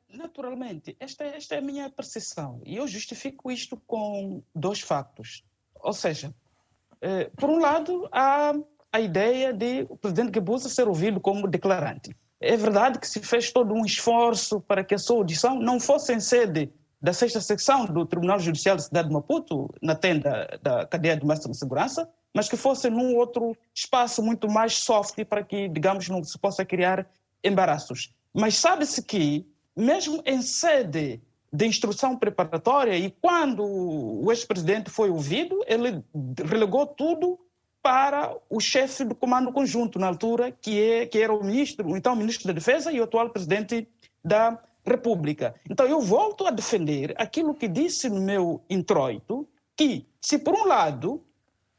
[0.08, 2.62] Naturalmente, esta, esta é a minha percepção.
[2.64, 5.44] E eu justifico isto com dois factos.
[5.74, 6.32] Ou seja,
[7.36, 8.54] por um lado, há
[8.92, 12.14] a ideia de o presidente Guebuza ser ouvido como declarante.
[12.40, 16.12] É verdade que se fez todo um esforço para que a sua audição não fosse
[16.12, 20.86] em sede da sexta secção do Tribunal Judicial da cidade de Maputo, na tenda da
[20.86, 25.68] cadeia de máxima segurança, mas que fosse num outro espaço muito mais soft para que,
[25.68, 27.06] digamos, não se possa criar
[27.42, 28.12] embaraços.
[28.32, 29.44] Mas sabe-se que,
[29.76, 31.20] mesmo em sede
[31.52, 36.02] de instrução preparatória e quando o ex-presidente foi ouvido, ele
[36.48, 37.38] relegou tudo
[37.82, 41.96] para o chefe do comando conjunto na altura, que, é, que era o ministro, o
[41.96, 43.88] então ministro da Defesa e o atual presidente
[44.24, 45.54] da República.
[45.68, 50.64] Então eu volto a defender aquilo que disse no meu introito, que se por um
[50.64, 51.22] lado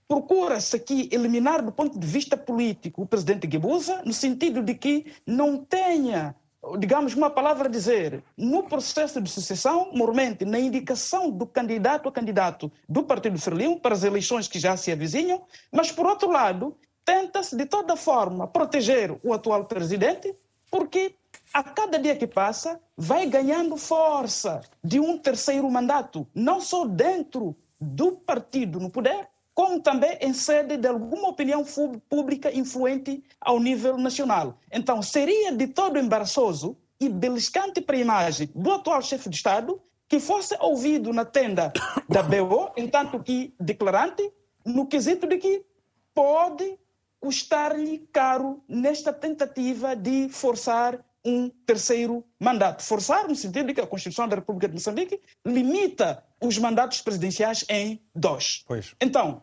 [0.07, 5.05] procura-se aqui eliminar do ponto de vista político o presidente Guebuza, no sentido de que
[5.25, 6.36] não tenha,
[6.78, 12.12] digamos, uma palavra a dizer no processo de sucessão, mormente na indicação do candidato a
[12.12, 16.76] candidato do Partido Frelimo para as eleições que já se avizinham, mas, por outro lado,
[17.04, 20.34] tenta-se de toda forma proteger o atual presidente,
[20.71, 21.15] porque
[21.54, 27.56] a cada dia que passa vai ganhando força de um terceiro mandato, não só dentro
[27.80, 31.63] do partido no poder, como também em sede de alguma opinião
[32.09, 34.57] pública influente ao nível nacional.
[34.71, 39.79] Então, seria de todo embaraçoso e beliscante para a imagem do atual chefe de Estado
[40.07, 41.71] que fosse ouvido na tenda
[42.09, 44.31] da BO, entanto que declarante,
[44.65, 45.65] no quesito de que
[46.13, 46.77] pode
[47.19, 52.83] custar-lhe caro nesta tentativa de forçar um terceiro mandato.
[52.83, 57.65] Forçar no sentido de que a Constituição da República de Moçambique limita os mandatos presidenciais
[57.69, 58.63] em dois.
[58.67, 58.93] Pois.
[58.99, 59.41] Então,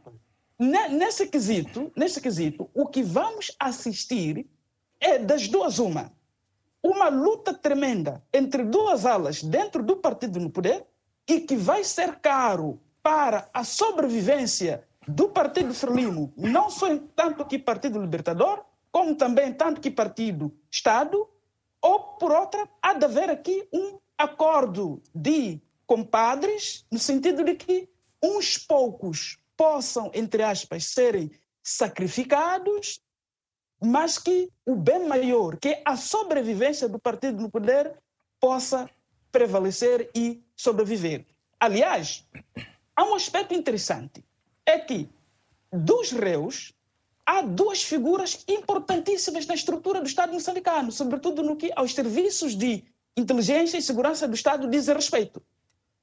[0.59, 4.47] nesse quesito, nesse quesito, o que vamos assistir
[5.01, 6.13] é das duas uma.
[6.83, 10.85] Uma luta tremenda entre duas alas dentro do partido no poder
[11.29, 17.45] e que vai ser caro para a sobrevivência do Partido Frelimo, não só em tanto
[17.45, 21.29] que Partido Libertador, como também tanto que Partido Estado,
[21.81, 27.89] ou por outra, há de haver aqui um acordo de compadres, no sentido de que
[28.23, 31.33] uns poucos possam, entre aspas, serem
[31.65, 33.01] sacrificados,
[33.83, 37.93] mas que o bem maior, que é a sobrevivência do partido no poder,
[38.39, 38.89] possa
[39.33, 41.27] prevalecer e sobreviver.
[41.59, 42.25] Aliás,
[42.95, 44.25] há um aspecto interessante,
[44.65, 45.09] é que
[45.73, 46.73] dos réus,
[47.27, 52.85] há duas figuras importantíssimas na estrutura do Estado moçambicano, sobretudo no que aos serviços de
[53.17, 55.43] inteligência e segurança do Estado dizem respeito.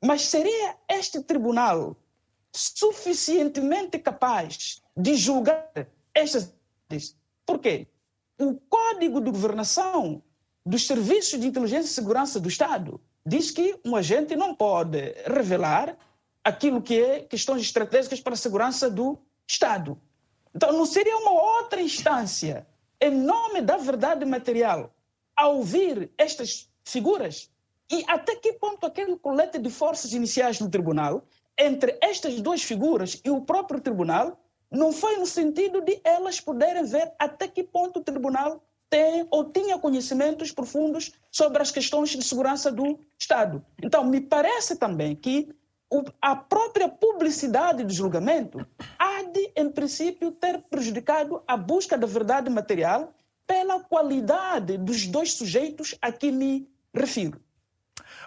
[0.03, 1.95] Mas seria este tribunal
[2.53, 5.71] suficientemente capaz de julgar
[6.13, 6.53] estas.
[7.45, 7.87] Por quê?
[8.39, 10.21] O Código de Governação
[10.65, 15.97] dos Serviços de Inteligência e Segurança do Estado diz que um agente não pode revelar
[16.43, 19.99] aquilo que é questões estratégicas para a segurança do Estado.
[20.55, 22.65] Então, não seria uma outra instância,
[23.01, 24.93] em nome da verdade material,
[25.35, 27.51] a ouvir estas figuras?
[27.91, 31.23] E até que ponto aquele colete de forças iniciais no tribunal,
[31.57, 36.83] entre estas duas figuras e o próprio tribunal, não foi no sentido de elas poderem
[36.83, 42.23] ver até que ponto o tribunal tem ou tinha conhecimentos profundos sobre as questões de
[42.23, 43.65] segurança do Estado.
[43.81, 45.49] Então, me parece também que
[46.21, 48.65] a própria publicidade do julgamento
[48.99, 53.13] há de, em princípio, ter prejudicado a busca da verdade material
[53.45, 57.41] pela qualidade dos dois sujeitos a que me refiro.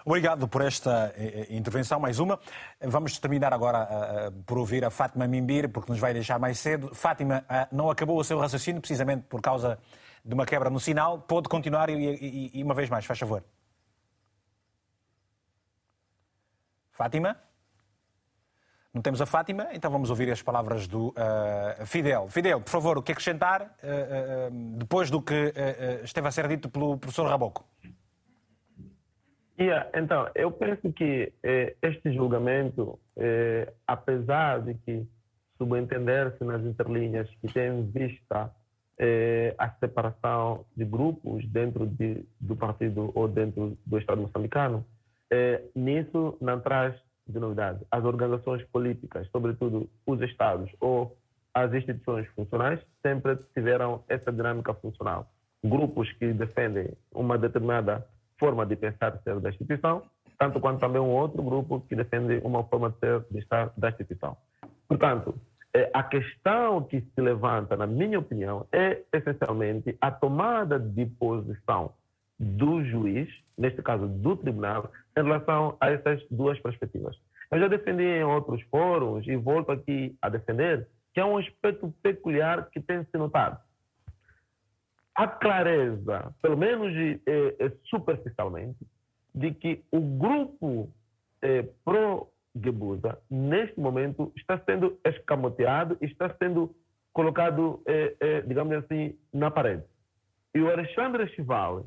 [0.03, 2.39] Obrigado por esta eh, eh, intervenção, mais uma.
[2.81, 3.87] Vamos terminar agora
[4.29, 6.93] uh, por ouvir a Fátima Mimbir, porque nos vai deixar mais cedo.
[6.93, 9.77] Fátima, não acabou o seu raciocínio precisamente por causa
[10.25, 11.19] de uma quebra no sinal.
[11.19, 13.43] Pode continuar e, e, e uma vez mais, faz favor.
[16.91, 17.37] Fátima?
[18.93, 22.27] Não temos a Fátima, então vamos ouvir as palavras do uh, Fidel.
[22.27, 25.53] Fidel, por favor, o que acrescentar uh, uh, depois do que
[26.03, 27.63] esteve a ser dito pelo professor Raboco?
[29.61, 35.07] Yeah, então, eu penso que eh, este julgamento, eh, apesar de que
[35.59, 38.51] subentender-se nas interlinhas que tem vista
[38.97, 44.83] eh, a separação de grupos dentro de, do partido ou dentro do Estado moçambicano,
[45.75, 46.95] nisso não traz
[47.27, 47.85] de novidade.
[47.91, 51.15] As organizações políticas, sobretudo os Estados ou
[51.53, 55.31] as instituições funcionais, sempre tiveram essa dinâmica funcional.
[55.63, 58.03] Grupos que defendem uma determinada
[58.41, 60.01] forma de pensar ser da instituição,
[60.39, 63.89] tanto quanto também um outro grupo que defende uma forma de ser de estar da
[63.89, 64.35] instituição.
[64.87, 65.35] Portanto,
[65.71, 71.93] é, a questão que se levanta, na minha opinião, é essencialmente a tomada de posição
[72.39, 77.15] do juiz, neste caso do tribunal, em relação a essas duas perspectivas.
[77.51, 81.93] Eu já defendi em outros fóruns e volto aqui a defender que é um aspecto
[82.01, 83.59] peculiar que tem se notado.
[85.15, 86.93] A clareza, pelo menos
[87.25, 88.79] é, é, superficialmente,
[89.33, 90.89] de que o grupo
[91.41, 96.73] é, pró-Gebusa, neste momento, está sendo escamoteado, está sendo
[97.13, 97.83] colocado,
[98.47, 99.83] digamos assim, na parede.
[100.55, 101.83] E o Alexandre Chivale,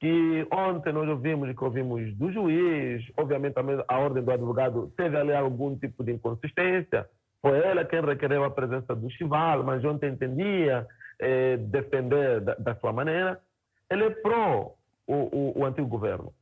[0.00, 5.16] que ontem nós ouvimos que ouvimos do juiz, obviamente também a ordem do advogado teve
[5.16, 7.08] ali algum tipo de inconsistência.
[7.40, 10.88] Foi ela quem requereu a presença do Chival, mas ontem entendia
[11.22, 13.40] eh, defender da, da, sua maneira.
[13.88, 14.74] Ele é pró
[15.06, 16.32] o, o, o antigo governo.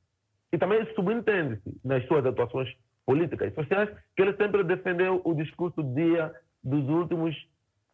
[0.53, 2.69] E também subentende-se nas suas atuações
[3.07, 7.37] políticas e sociais que ele sempre defendeu o discurso dia dos últimos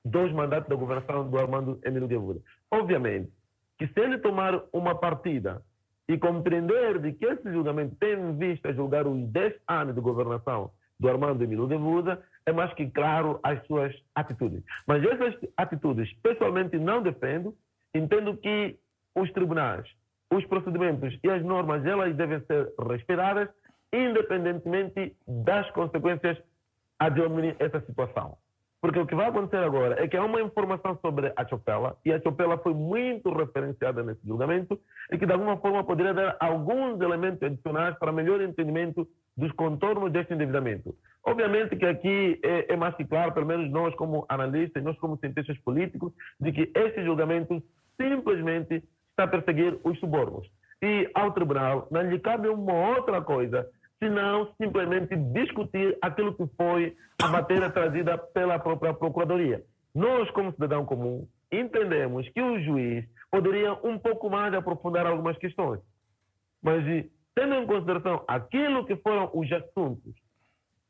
[0.04, 2.38] dois mandatos da governação do Armando Emílio Guevara.
[2.70, 3.30] Obviamente
[3.78, 5.62] que se ele tomar uma partida
[6.08, 10.70] e compreender de que esse julgamento tem em vista julgar os 10 anos de governação
[10.98, 14.62] do Armando Emílio Guevara, é mais que claro as suas atitudes.
[14.86, 17.54] Mas essas atitudes, pessoalmente, não defendo.
[17.92, 18.78] Entendo que
[19.14, 19.86] os tribunais,
[20.32, 23.48] os procedimentos e as normas, elas devem ser respeitadas,
[23.92, 26.38] independentemente das consequências
[26.98, 27.22] a de
[27.58, 28.36] essa situação.
[28.80, 32.12] Porque o que vai acontecer agora é que há uma informação sobre a Chopela, e
[32.12, 34.78] a Chopela foi muito referenciada nesse julgamento,
[35.10, 40.12] e que de alguma forma poderia dar alguns elementos adicionais para melhor entendimento dos contornos
[40.12, 40.94] deste endividamento.
[41.24, 45.18] Obviamente que aqui é, é mais que claro, pelo menos nós como analistas, nós como
[45.18, 47.62] cientistas políticos, de que este julgamento
[48.00, 50.48] simplesmente está a perseguir os subornos.
[50.82, 53.68] E ao tribunal não lhe cabe uma outra coisa
[53.98, 59.64] senão simplesmente discutir aquilo que foi a matéria trazida pela própria Procuradoria.
[59.94, 65.80] Nós, como cidadão comum, entendemos que o juiz poderia um pouco mais aprofundar algumas questões.
[66.62, 66.84] Mas,
[67.36, 70.14] tendo em consideração aquilo que foram os assuntos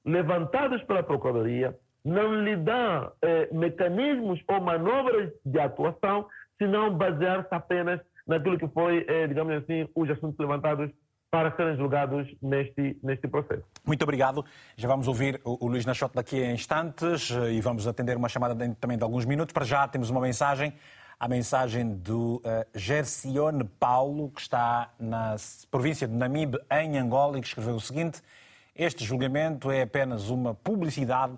[0.04, 8.00] levantados pela Procuradoria, não lhe dá eh, mecanismos ou manobras de atuação, senão basear-se apenas
[8.24, 10.88] naquilo que foi, eh, digamos assim, os assuntos levantados
[11.28, 13.64] para serem julgados neste, neste processo.
[13.84, 14.44] Muito obrigado.
[14.76, 18.28] Já vamos ouvir o, o Luís Nachote daqui a instantes eh, e vamos atender uma
[18.28, 19.52] chamada de, também de alguns minutos.
[19.52, 20.72] Para já temos uma mensagem,
[21.18, 25.36] a mensagem do uh, Gercione Paulo, que está na
[25.70, 28.22] província de Namibe, em Angola, e que escreveu o seguinte:
[28.74, 31.36] Este julgamento é apenas uma publicidade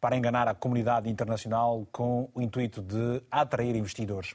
[0.00, 4.34] para enganar a comunidade internacional com o intuito de atrair investidores.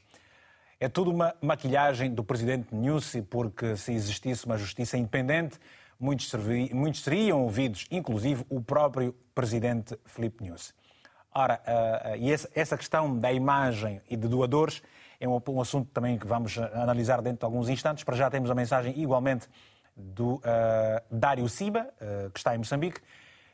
[0.78, 5.58] É tudo uma maquilhagem do presidente Nussi, porque se existisse uma justiça independente,
[5.98, 6.30] muitos,
[6.72, 10.72] muitos seriam ouvidos, inclusive o próprio presidente Filipe Nussi.
[11.34, 14.80] Ora, uh, e essa questão da imagem e de doadores
[15.18, 18.04] é um, assunto também que vamos analisar dentro de alguns instantes.
[18.04, 19.48] Para já temos a mensagem igualmente
[19.96, 20.40] do uh,
[21.10, 23.00] Dário Siba, uh, que está em Moçambique,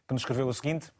[0.06, 0.92] que nos escreveu o seguinte: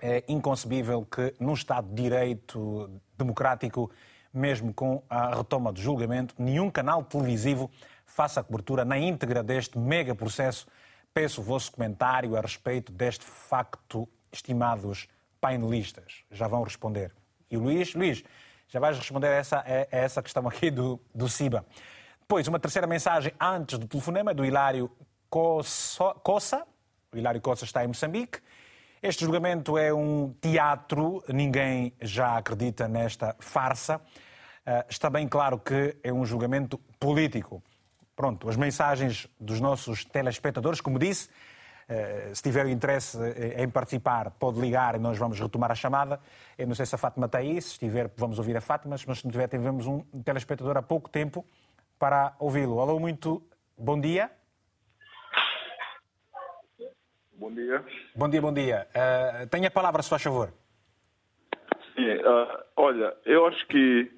[0.00, 3.90] é inconcebível que num Estado de Direito democrático
[4.32, 7.70] mesmo com a retoma do julgamento, nenhum canal televisivo
[8.06, 10.66] faça a cobertura na íntegra deste mega processo.
[11.12, 15.06] Peço o vosso comentário a respeito deste facto, estimados
[15.42, 16.24] painelistas.
[16.30, 17.12] Já vão responder.
[17.50, 18.22] E o Luís, Luís,
[18.68, 21.66] já vais responder a essa, a essa questão aqui do, do CIBA.
[22.20, 24.90] Depois, uma terceira mensagem antes do telefonema, do Hilário
[25.28, 26.64] Coça.
[27.12, 28.38] O Hilário Coça está em Moçambique.
[29.02, 33.96] Este julgamento é um teatro, ninguém já acredita nesta farsa.
[33.96, 37.60] Uh, está bem claro que é um julgamento político.
[38.14, 41.28] Pronto, as mensagens dos nossos telespectadores, como disse,
[42.32, 46.20] se tiver interesse eh, em participar, pode ligar e nós vamos retomar a chamada.
[46.56, 49.18] Eu não sei se a Fátima está aí, se estiver, vamos ouvir a Fátima, mas
[49.18, 51.44] se não tiver, tivemos um telespectador há pouco tempo
[51.98, 52.80] para ouvi-lo.
[52.80, 53.42] Alô, muito
[53.78, 54.30] bom dia.
[57.34, 57.84] Bom dia.
[58.14, 58.86] Bom dia, bom dia.
[58.90, 60.52] Uh, tenha a palavra, se faz favor.
[61.94, 64.10] Sim, uh, olha, eu acho que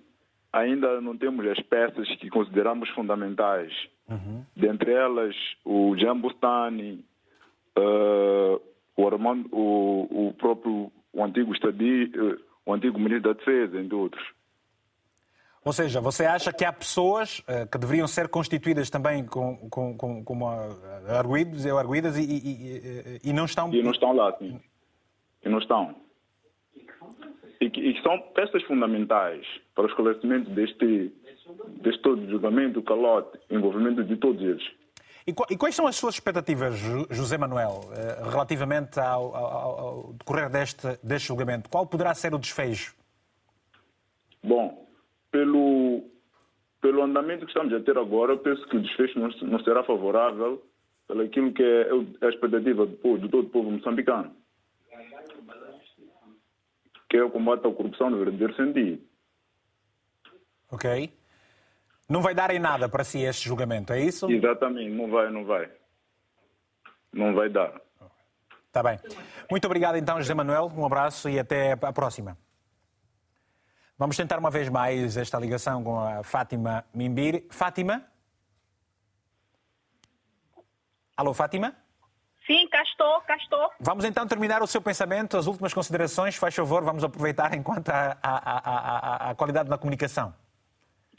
[0.52, 3.72] ainda não temos as peças que consideramos fundamentais.
[4.08, 4.44] Uhum.
[4.54, 7.04] Dentre elas, o Jambustani,
[7.78, 8.60] uh,
[8.96, 12.10] o, Armando, o, o próprio o antigo estadi,
[12.66, 14.24] o antigo ministro da Defesa, entre outros.
[15.64, 19.96] Ou seja, você acha que há pessoas uh, que deveriam ser constituídas também com, com,
[19.96, 20.46] com, como
[21.08, 23.72] arguídos, arguídas e, e, e, e, não estão...
[23.72, 24.60] E não estão lá, sim.
[25.42, 25.94] E não estão.
[27.60, 31.10] E que, e que são peças fundamentais para o esclarecimento deste,
[31.80, 34.64] deste todo julgamento, calote, envolvimento de todos eles.
[35.26, 36.74] E, quais são as suas expectativas,
[37.10, 41.70] José Manuel, eh, relativamente ao, ao, ao decorrer deste, deste julgamento?
[41.70, 42.94] Qual poderá ser o desfejo?
[44.42, 44.86] Bom,
[45.30, 46.04] pelo,
[46.82, 50.62] pelo andamento que estamos a ter agora, penso que o desfecho não, não será favorável
[51.08, 54.30] pelo aquilo que é a expectativa do, do todo o povo moçambicano,
[57.08, 59.02] que é o combate à corrupção no verdadeiro sentido.
[60.70, 61.10] Ok.
[62.08, 64.30] Não vai dar em nada para si este julgamento, é isso?
[64.30, 65.70] Exatamente, não vai, não vai.
[67.12, 67.72] Não vai dar.
[68.66, 68.98] Está bem.
[69.50, 70.70] Muito obrigado então, José Manuel.
[70.76, 72.36] Um abraço e até a próxima.
[73.96, 77.46] Vamos tentar uma vez mais esta ligação com a Fátima Mimbiri.
[77.50, 78.02] Fátima?
[81.16, 81.74] Alô, Fátima?
[82.46, 83.70] Sim, cá estou, cá estou.
[83.80, 88.18] Vamos então terminar o seu pensamento, as últimas considerações, faz favor, vamos aproveitar enquanto a,
[88.20, 90.34] a, a, a qualidade da comunicação.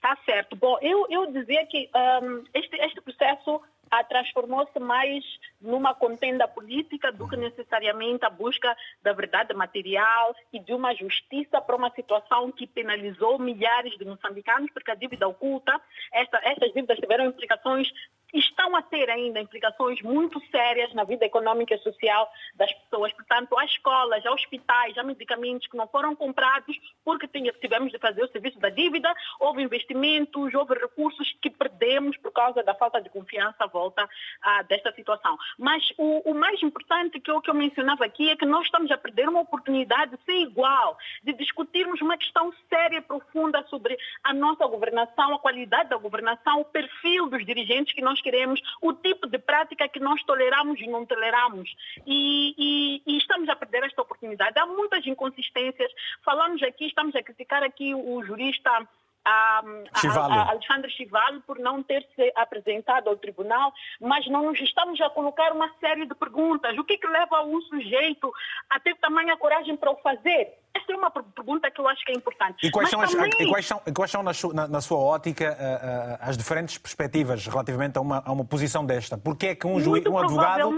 [0.06, 0.56] Tá certo.
[0.56, 1.90] Bom, eu, eu dizia que
[2.22, 5.26] um, este, este processo ah, transformou-se mais
[5.66, 11.60] numa contenda política do que necessariamente a busca da verdade material e de uma justiça
[11.62, 15.80] para uma situação que penalizou milhares de moçambicanos, porque a dívida oculta,
[16.14, 17.92] esta, estas dívidas tiveram implicações
[18.38, 23.14] estão a ter ainda implicações muito sérias na vida econômica e social das pessoas.
[23.14, 28.24] Portanto, há escolas, há hospitais, há medicamentos que não foram comprados porque tivemos de fazer
[28.24, 33.10] o serviço da dívida, houve investimentos, houve recursos que perdemos por causa da falta de
[33.10, 34.08] confiança à volta
[34.42, 35.38] ah, desta situação.
[35.58, 38.92] Mas o, o, mais importante que eu, que eu mencionava aqui é que nós estamos
[38.92, 44.34] a perder uma oportunidade sem igual de discutirmos uma questão séria e profunda sobre a
[44.34, 49.28] nossa governação, a qualidade da governação, o perfil dos dirigentes que nós queremos, o tipo
[49.28, 51.74] de prática que nós toleramos e não toleramos.
[52.06, 54.58] E, e, e estamos a perder esta oportunidade.
[54.60, 55.92] Há muitas inconsistências.
[56.24, 58.88] Falamos aqui, estamos a criticar aqui o jurista
[59.26, 59.64] a,
[59.94, 65.02] a, a Alexandre Chivalo por não ter se apresentado ao tribunal, mas não nos estamos
[65.02, 66.78] a colocar uma série de perguntas.
[66.78, 68.32] O que, que leva um sujeito
[68.70, 70.54] a ter tamanha coragem para o fazer?
[70.74, 72.68] Essa é uma pergunta que eu acho que é importante.
[72.68, 73.30] E quais, são, também...
[73.34, 76.78] as, e quais são, quais são na, sua, na, sua ótica uh, uh, as diferentes
[76.78, 79.18] perspectivas relativamente a uma, a uma posição desta?
[79.18, 80.70] Porquê é que um, juiz, um advogado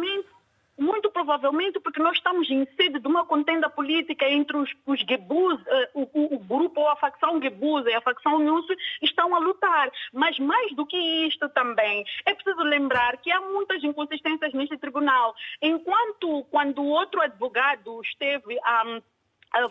[0.78, 5.60] muito provavelmente porque nós estamos em sede de uma contenda política entre os, os Gebus,
[5.62, 9.90] uh, o, o, grupo ou a facção Gebus e a facção Nussi estão a lutar.
[10.14, 10.98] Mas mais do que
[11.28, 15.34] isto também, é preciso lembrar que há muitas inconsistências neste tribunal.
[15.62, 19.02] Enquanto quando outro advogado esteve a um,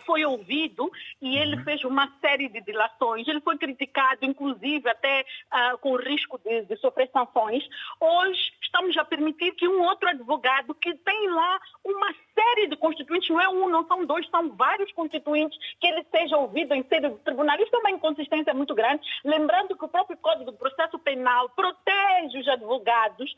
[0.05, 1.63] foi ouvido e ele uhum.
[1.63, 3.27] fez uma série de dilações.
[3.27, 7.67] Ele foi criticado, inclusive, até uh, com o risco de, de, sofrer sanções.
[7.99, 13.29] Hoje estamos a permitir que um outro advogado que tem lá uma série de constituintes,
[13.29, 17.09] não é um, não são dois, são vários constituintes, que ele seja ouvido em sede
[17.09, 17.57] de tribunal.
[17.59, 19.01] Isso é uma inconsistência muito grande.
[19.23, 23.35] Lembrando que o próprio Código do Processo Penal protege os advogados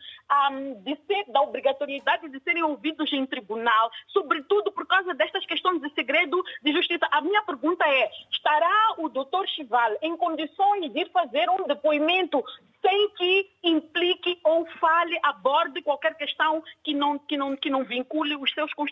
[0.51, 5.81] um, de ser, da obrigatoriedade de serem ouvidos em tribunal, sobretudo por causa destas questões
[5.81, 7.07] de segredo de justiça.
[7.11, 12.43] A minha pergunta é: estará o doutor Chival em condições de fazer um depoimento
[12.81, 18.35] sem que implique ou fale, aborde qualquer questão que não, que não, que não vincule
[18.35, 18.88] os seus constituintes,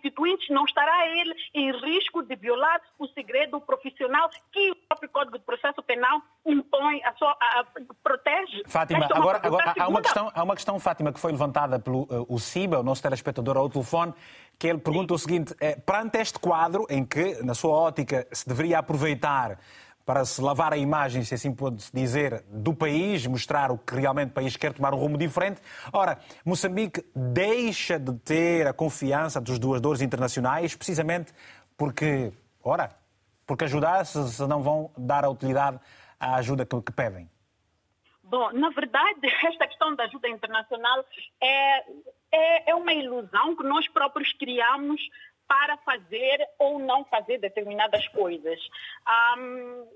[0.50, 5.46] não estará ele em risco de violar o segredo profissional que o próprio Código de
[5.46, 7.66] Processo Penal impõe, a sua, a, a,
[8.04, 8.64] protege.
[8.68, 12.04] Fátima, é agora, agora há, uma questão, há uma questão, Fátima, que foi levantada pelo
[12.04, 14.14] uh, o CIBA, o nosso telespectador ao telefone,
[14.58, 15.16] que ele pergunta Sim.
[15.16, 19.60] o seguinte, é, perante este quadro em que, na sua ótica, se deveria aproveitar
[20.08, 24.30] para se lavar a imagem, se assim pode dizer, do país, mostrar o que realmente
[24.30, 25.62] o país quer tomar um rumo diferente.
[25.92, 31.34] Ora, Moçambique deixa de ter a confiança dos doadores internacionais precisamente
[31.78, 32.32] porque,
[32.64, 32.90] ora,
[33.46, 35.78] porque ajudar-se se não vão dar a utilidade
[36.18, 37.30] à ajuda que, que pedem.
[38.24, 41.04] Bom, na verdade, esta questão da ajuda internacional
[41.42, 41.80] é,
[42.32, 45.02] é, é uma ilusão que nós próprios criamos
[45.48, 48.60] para fazer ou não fazer determinadas coisas.
[49.38, 49.88] Um,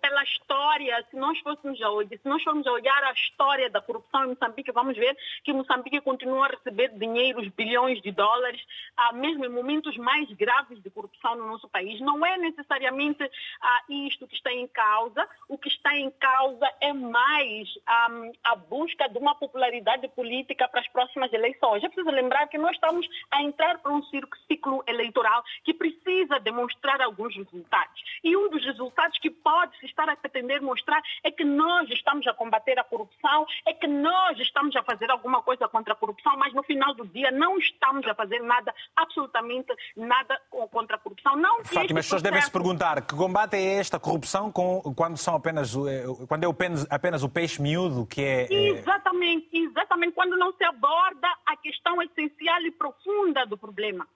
[0.00, 4.24] pela história, se nós fôssemos a se nós formos a olhar a história da corrupção
[4.24, 8.60] em Moçambique, vamos ver que Moçambique continua a receber dinheiros, bilhões de dólares,
[8.98, 12.00] uh, mesmo em momentos mais graves de corrupção no nosso país.
[12.00, 15.26] Não é necessariamente uh, isto que está em causa.
[15.48, 17.68] O que está em causa é mais
[18.10, 21.82] um, a busca de uma popularidade política para as próximas eleições.
[21.82, 27.00] É preciso lembrar que nós estamos a entrar para um ciclo eleitoral que precisa demonstrar
[27.00, 28.02] alguns resultados.
[28.22, 32.26] E um dos resultados que pode se estar a pretender mostrar é que nós estamos
[32.26, 36.36] a combater a corrupção, é que nós estamos a fazer alguma coisa contra a corrupção,
[36.36, 41.36] mas no final do dia não estamos a fazer nada, absolutamente nada contra a corrupção.
[41.36, 45.34] Não Fátima, as pessoas devem se perguntar que combate é esta corrupção com, quando são
[45.34, 48.46] apenas eh, quando é apenas, apenas o peixe miúdo que é.
[48.50, 54.06] Eh, exatamente, exatamente, quando não se aborda a questão essencial e profunda do problema.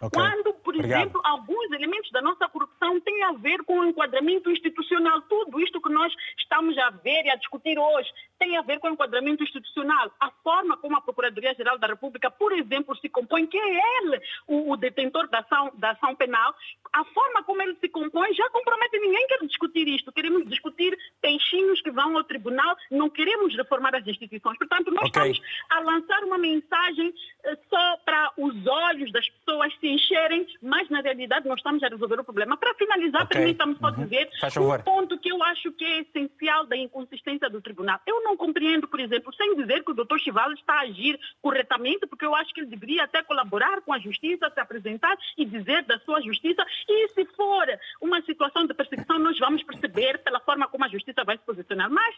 [0.00, 0.10] Okay.
[0.10, 1.00] Quando, por Obrigado.
[1.00, 5.20] exemplo, alguns elementos da nossa corrupção têm a ver com o enquadramento institucional.
[5.22, 8.88] Tudo isto que nós estamos a ver e a discutir hoje tem a ver com
[8.88, 10.10] o enquadramento institucional.
[10.18, 14.72] A forma como a Procuradoria-Geral da República, por exemplo, se compõe, que é ele o,
[14.72, 16.54] o detentor da ação, da ação penal,
[16.92, 18.98] a forma como ele se compõe já compromete.
[18.98, 20.10] Ninguém quer discutir isto.
[20.12, 24.56] Queremos discutir peixinhos que vão ao tribunal, não queremos reformar as instituições.
[24.56, 25.32] Portanto, nós okay.
[25.32, 27.12] estamos a lançar uma mensagem
[27.44, 31.88] eh, só para os olhos das pessoas se encherem, mas na realidade nós estamos a
[31.88, 32.56] resolver o problema.
[32.56, 33.38] Para finalizar, okay.
[33.38, 34.04] permita-me só uhum.
[34.04, 38.00] dizer um ponto que eu acho que é essencial da inconsistência do tribunal.
[38.06, 42.06] Eu não compreendo, por exemplo, sem dizer que o doutor Chival está a agir corretamente,
[42.06, 45.82] porque eu acho que ele deveria até colaborar com a justiça, se apresentar e dizer
[45.84, 46.64] da sua justiça.
[46.88, 47.66] E se for
[48.00, 51.90] uma situação de perseguição, nós vamos perceber pela forma como a justiça vai se posicionar.
[51.90, 52.14] Mas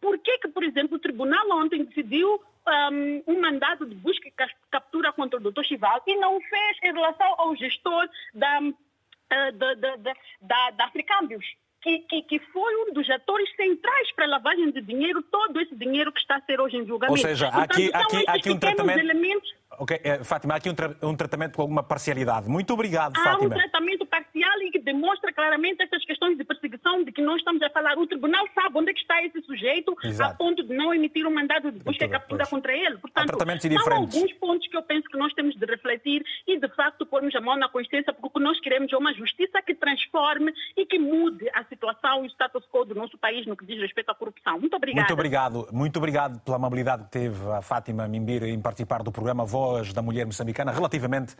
[0.00, 4.32] por que, que por exemplo, o tribunal ontem decidiu um, um mandado de busca e
[4.70, 9.74] captura contra o doutor Chival e não fez em relação ao gestor da, uh, da,
[9.74, 11.44] da, da, da Africâmbios?
[11.82, 15.74] que, que, que, foi um dos atores centrais para a lavagem de dinheiro, todo esse
[15.74, 17.18] dinheiro que está a ser hoje em julgamento.
[17.18, 18.98] Ou seja, Portanto, aqui, aqui, aqui um tratamento...
[18.98, 19.59] Elementos...
[19.78, 22.48] Ok, eh, Fátima, há aqui um, tra um, tratamento com alguma parcialidade.
[22.48, 23.54] Muito obrigado, há Fátima.
[23.54, 27.36] Há um tratamento parcial e que demonstra claramente essas questões de perseguição de que nós
[27.36, 27.96] estamos a falar.
[27.96, 30.32] O tribunal sabe onde é que está esse sujeito Exato.
[30.32, 32.98] a ponto de não emitir um mandado de busca e captura contra ele.
[32.98, 37.06] Portanto, há alguns pontos que eu penso que nós temos de refletir e, de facto,
[37.06, 40.52] pormos a mão na consciência, porque o que nós queremos é uma justiça que transforme
[40.76, 43.80] e que mude a situação e o status quo do nosso país no que diz
[43.80, 44.58] respeito à corrupção.
[44.58, 45.00] Muito obrigada.
[45.00, 45.68] Muito obrigado.
[45.72, 49.59] Muito obrigado pela amabilidade que teve a Fátima Mimbir em participar do programa Voz
[49.94, 51.34] da Mulher Moçambicana relativamente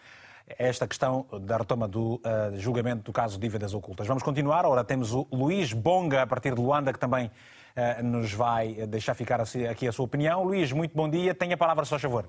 [0.58, 4.06] a esta questão da retoma do uh, julgamento do caso dívidas ocultas.
[4.06, 4.64] Vamos continuar.
[4.66, 9.14] Ora, temos o Luís Bonga, a partir de Luanda, que também uh, nos vai deixar
[9.14, 10.42] ficar aqui a sua opinião.
[10.42, 11.34] Luís, muito bom dia.
[11.34, 12.28] Tenha a palavra, se faz favor.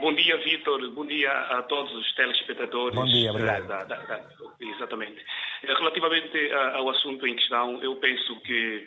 [0.00, 0.90] Bom dia, Vitor.
[0.92, 2.94] Bom dia a todos os telespectadores.
[2.94, 3.66] Bom dia, obrigado.
[3.66, 4.20] Da, da, da,
[4.60, 5.20] exatamente.
[5.62, 8.86] Relativamente ao assunto em questão, eu penso que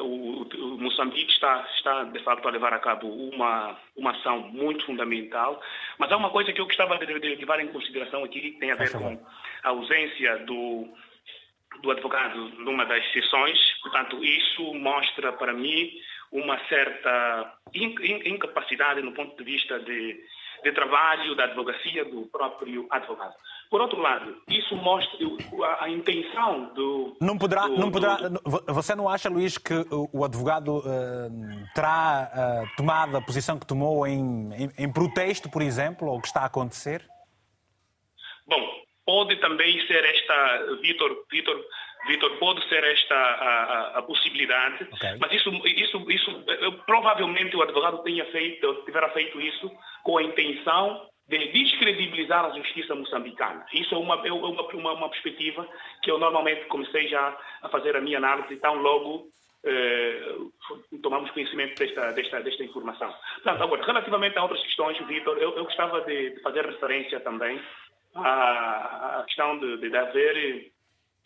[0.00, 4.84] o, o, Moçambique está, está, de facto, a levar a cabo uma, uma ação muito
[4.84, 5.62] fundamental,
[5.98, 8.70] mas há uma coisa que eu gostava de, de levar em consideração aqui, que tem
[8.70, 9.18] a ver com
[9.62, 10.88] a ausência do,
[11.80, 13.58] do advogado numa das sessões.
[13.82, 15.90] Portanto, isso mostra para mim
[16.30, 20.20] uma certa incapacidade no ponto de vista de,
[20.62, 23.34] de trabalho da advocacia do próprio advogado.
[23.70, 25.18] Por outro lado, isso mostra
[25.80, 27.16] a, intenção do.
[27.20, 28.16] Não poderá, do, não poderá.
[28.16, 28.40] Do...
[28.68, 34.06] Você não acha, Luís, que o advogado uh, terá uh, tomado a posição que tomou
[34.06, 37.02] em, em, em protesto, por exemplo, ou que está a acontecer?
[38.46, 38.60] Bom,
[39.06, 41.58] pode também ser esta, Vitor, Vitor
[42.06, 45.16] Vitor, pode ser esta a, a, a possibilidade, okay.
[45.20, 46.44] mas isso, isso, isso,
[46.84, 49.70] provavelmente o advogado tenha feito, tiverá feito isso
[50.02, 53.64] com a intenção de descredibilizar a justiça moçambicana.
[53.72, 55.66] Isso é uma, é uma, uma, uma perspectiva
[56.02, 59.28] que eu normalmente comecei já a fazer a minha análise, tão logo
[59.64, 60.36] eh,
[61.02, 63.14] tomamos conhecimento desta, desta, desta informação.
[63.34, 67.62] Portanto, agora, relativamente a outras questões, Vitor, eu, eu gostava de, de, fazer referência também
[68.16, 70.71] à, à questão de, de haver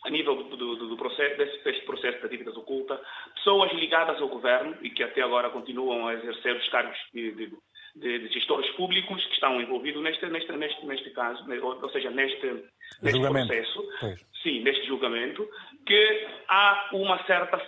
[0.07, 2.99] a nível do, do, do processo, desse, desse, processo de dívidas oculta,
[3.35, 7.51] pessoas ligadas ao governo e que até agora continuam a exercer os cargos de, de,
[7.95, 12.63] de gestores públicos que estão envolvidos neste, neste, neste, neste caso, ou, ou seja, neste,
[13.01, 14.25] neste processo, pois.
[14.41, 15.47] sim, neste julgamento,
[15.85, 17.61] que há uma certa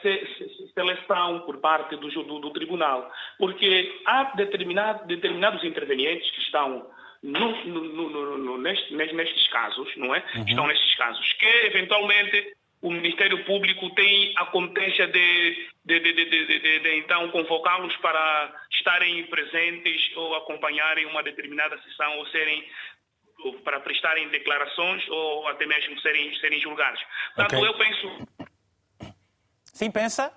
[0.73, 6.87] seleção por parte do, do, do tribunal, porque há determinado, determinados intervenientes que estão
[7.21, 10.23] no, no, no, neste, nestes casos, não é?
[10.35, 10.45] Uhum.
[10.45, 16.95] Estão nestes casos, que eventualmente o Ministério Público tem a competência de, de, de, de
[16.97, 22.65] então convocá-los para estarem presentes ou acompanharem uma determinada sessão ou serem
[23.43, 27.01] ou para prestarem declarações ou até mesmo serem, serem julgados.
[27.35, 27.69] Portanto, okay.
[27.69, 28.27] eu penso.
[29.65, 30.33] Sim, pensa?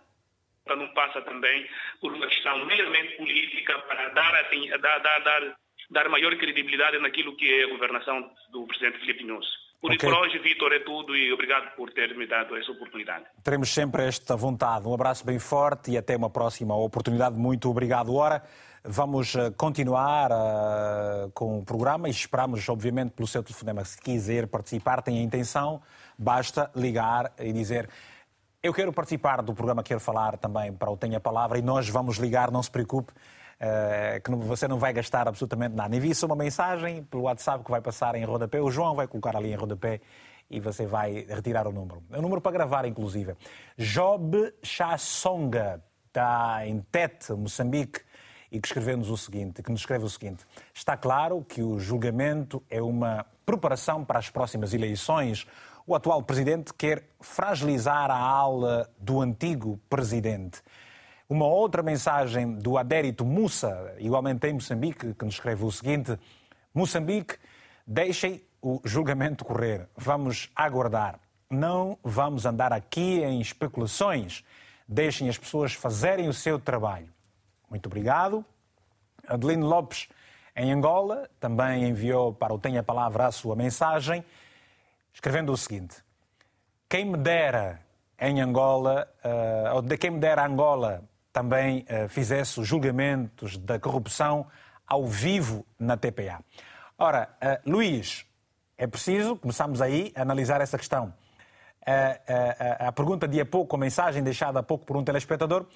[0.67, 1.69] Não passa também
[2.01, 4.49] por uma questão meramente política para dar,
[4.81, 5.57] dar, dar, dar
[5.93, 9.47] dar maior credibilidade naquilo que é a governação do presidente Filipe Nunes.
[9.81, 10.09] Por, okay.
[10.09, 13.25] por hoje, Vitor, é tudo e obrigado por ter me dado essa oportunidade.
[13.43, 14.87] Teremos sempre esta vontade.
[14.87, 17.37] Um abraço bem forte e até uma próxima oportunidade.
[17.37, 18.15] Muito obrigado.
[18.15, 18.45] Ora,
[18.85, 23.85] vamos eh, continuar uh, com o programa e esperamos, obviamente, pelo seu telefonema.
[23.85, 25.83] Se quiser participar, tem a intenção,
[26.17, 27.89] basta ligar e dizer.
[28.63, 32.19] Eu quero participar do programa, quero falar também para o Tenha Palavra e nós vamos
[32.19, 33.13] ligar, não se preocupe.
[33.65, 35.95] Eh, que você não vai gastar absolutamente nada.
[35.95, 38.61] Envie só uma mensagem pelo WhatsApp que vai passar em rodapé.
[38.61, 40.01] O João vai colocar ali em rodapé
[40.51, 42.03] e você vai retirar o número.
[42.11, 43.37] É um número para gravar, inclusive.
[43.79, 48.01] Job Chassonga, está em Tete, Moçambique,
[48.51, 50.45] e que escreveu-nos o seguinte, que nos escreve o seguinte:
[50.75, 55.47] Está claro que o julgamento é uma preparação para as próximas eleições.
[55.87, 60.61] O atual presidente quer fragilizar a ala do antigo presidente.
[61.33, 66.19] Uma outra mensagem do Adérito Mussa, igualmente em Moçambique, que nos escreve o seguinte:
[66.75, 67.39] Moçambique,
[67.87, 69.89] deixem o julgamento correr.
[69.97, 71.19] Vamos aguardar.
[71.49, 74.45] Não vamos andar aqui em especulações.
[74.87, 77.09] Deixem as pessoas fazerem o seu trabalho.
[77.71, 78.45] Muito obrigado.
[79.27, 80.11] Adelino Lopes,
[80.55, 84.23] em Angola, também enviou para o Tenha Palavra a sua mensagem,
[85.15, 85.97] escrevendo o seguinte:
[86.91, 87.81] Quem me dera
[88.21, 93.79] em Angola, uh, ou de quem me dera Angola também uh, fizesse os julgamentos da
[93.79, 94.47] corrupção
[94.87, 96.41] ao vivo na TPA.
[96.99, 98.27] Ora, uh, Luís,
[98.77, 101.13] é preciso, começamos aí a analisar essa questão.
[101.85, 105.67] A, a, a pergunta de há pouco, a mensagem deixada há pouco por um telespectador,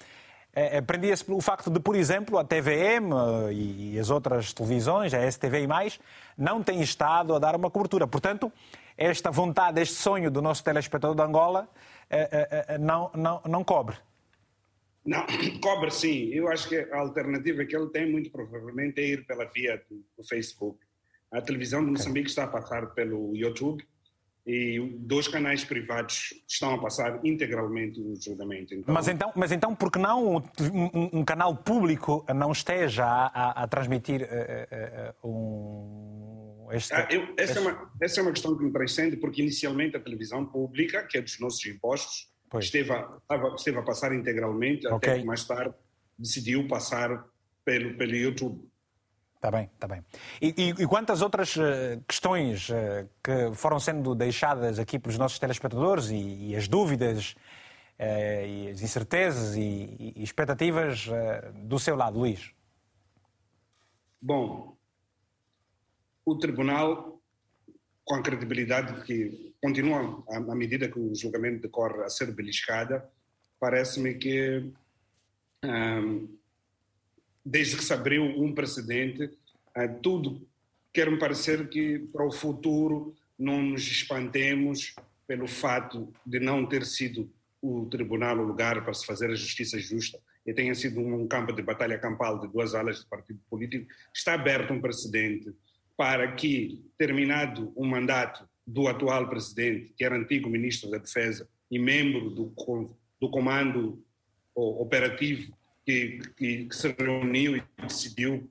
[0.87, 3.11] prendia-se pelo facto de, por exemplo, a TVM
[3.51, 5.99] e as outras televisões, a STV e mais,
[6.37, 8.07] não têm estado a dar uma cobertura.
[8.07, 8.51] Portanto,
[8.97, 11.67] esta vontade, este sonho do nosso telespectador de Angola
[12.79, 13.97] não, não, não cobre.
[15.07, 15.25] Não,
[15.63, 16.29] cobre sim.
[16.33, 20.03] Eu acho que a alternativa que ele tem, muito provavelmente, é ir pela via do,
[20.17, 20.77] do Facebook.
[21.31, 23.83] A televisão de Moçambique está a passar pelo YouTube
[24.45, 28.73] e dois canais privados estão a passar integralmente o julgamento.
[28.73, 28.93] Então...
[28.93, 30.41] Mas, então, mas então, por que não um,
[30.93, 36.67] um, um canal público não esteja a, a, a transmitir uh, uh, um.
[36.71, 37.57] Este, ah, eu, essa, este...
[37.57, 41.17] É uma, essa é uma questão que me transcende, porque inicialmente a televisão pública, que
[41.17, 43.19] é dos nossos impostos, esteve a,
[43.55, 45.11] esteve a passar integralmente, okay.
[45.11, 45.73] até que mais tarde
[46.17, 47.25] decidiu passar
[47.63, 48.67] pelo, pelo YouTube.
[49.35, 50.03] Está bem, está bem.
[50.41, 55.37] E, e, e, quantas outras uh, questões uh, que foram sendo deixadas aqui pelos nossos
[55.37, 57.35] telespectadores e, e as dúvidas
[57.99, 61.07] uh, e as incertezas e, e expectativas
[61.53, 62.51] do seu lado, Luís?
[64.19, 64.75] Bom,
[66.25, 67.21] o Tribunal,
[68.03, 73.09] com a credibilidade que continua, à, medida que o julgamento decorre, a ser beliscada,
[73.59, 74.71] parece-me que,
[77.43, 79.31] desde que se abriu um precedente,
[79.75, 80.47] ah, tudo
[80.93, 84.95] quer-me parecer que para o futuro não nos espantemos
[85.27, 87.31] pelo fato de não ter sido
[87.61, 91.51] o tribunal o lugar para se fazer a justiça justa e tenha sido um campo
[91.51, 95.53] de batalha campal de duas alas de partido político, está aberto um precedente
[95.97, 101.79] para que, terminado o mandato do atual presidente, que era antigo ministro da Defesa e
[101.79, 102.53] membro do,
[103.19, 104.03] do comando
[104.53, 105.55] operativo
[105.85, 108.49] que, que, que se reuniu e decidiu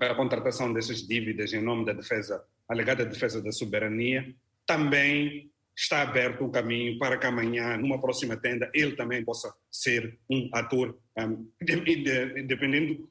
[0.00, 4.34] a contratação dessas dívidas em nome da defesa, alegada defesa da soberania,
[4.66, 10.18] também está aberto um caminho para que amanhã, numa próxima tenda, ele também possa ser
[10.28, 11.46] um ator, um,
[12.46, 13.08] dependendo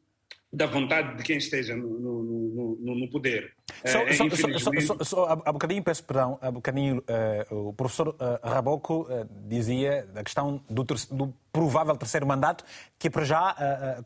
[0.56, 3.54] da vontade de quem esteja no, no, no, no poder.
[3.86, 4.86] Só, é, só, infelizmente...
[4.86, 7.04] só, só, há bocadinho, peço perdão, há bocadinho
[7.52, 12.64] uh, o professor uh, Raboco uh, dizia da questão do, do, provável terceiro mandato,
[12.98, 13.56] que para já,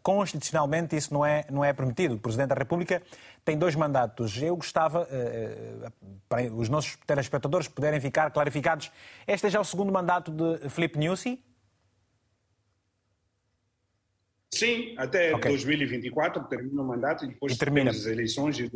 [0.04, 2.14] constitucionalmente, isso não é, não é permitido.
[2.14, 3.02] O Presidente da República
[3.43, 4.39] tem dois mandatos.
[4.39, 5.08] Eu gostava,
[6.28, 8.91] para os nossos telespectadores puderem ficar clarificados,
[9.28, 11.43] este é já o segundo mandato de Filipe Nussi,
[14.52, 15.52] Sim, até okay.
[15.52, 17.91] 2024 termina o mandato e depois e termina.
[17.91, 18.72] as eleições e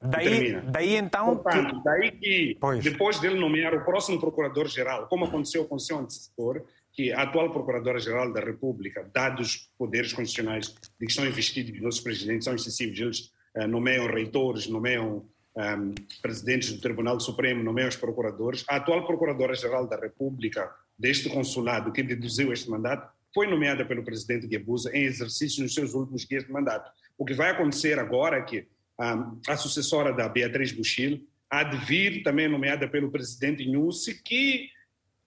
[0.00, 1.84] daí, daí então Portanto, que...
[1.84, 2.82] daí que pois.
[2.82, 6.62] depois dele nomear o próximo procurador-geral, como aconteceu com o seu antecessor,
[6.92, 11.82] que a atual procuradora-geral da República, dados os poderes constitucionais de que são investidos os
[11.82, 15.24] nossos presidentes são excessivos, eles uh, nomeiam reitores, nomeiam
[15.54, 18.64] um, ehm, presidentes do Tribunal Supremo, nomeiam os procuradores.
[18.68, 24.46] A atual procuradora-geral da República deste consulado que deduziu este mandato foi nomeada pelo presidente
[24.46, 26.90] Guebuza em exercício nos seus últimos dias de mandato.
[27.16, 28.66] O que vai acontecer agora é que
[29.00, 34.68] um, a sucessora da Beatriz Buchil há de vir também nomeada pelo presidente Nussi, que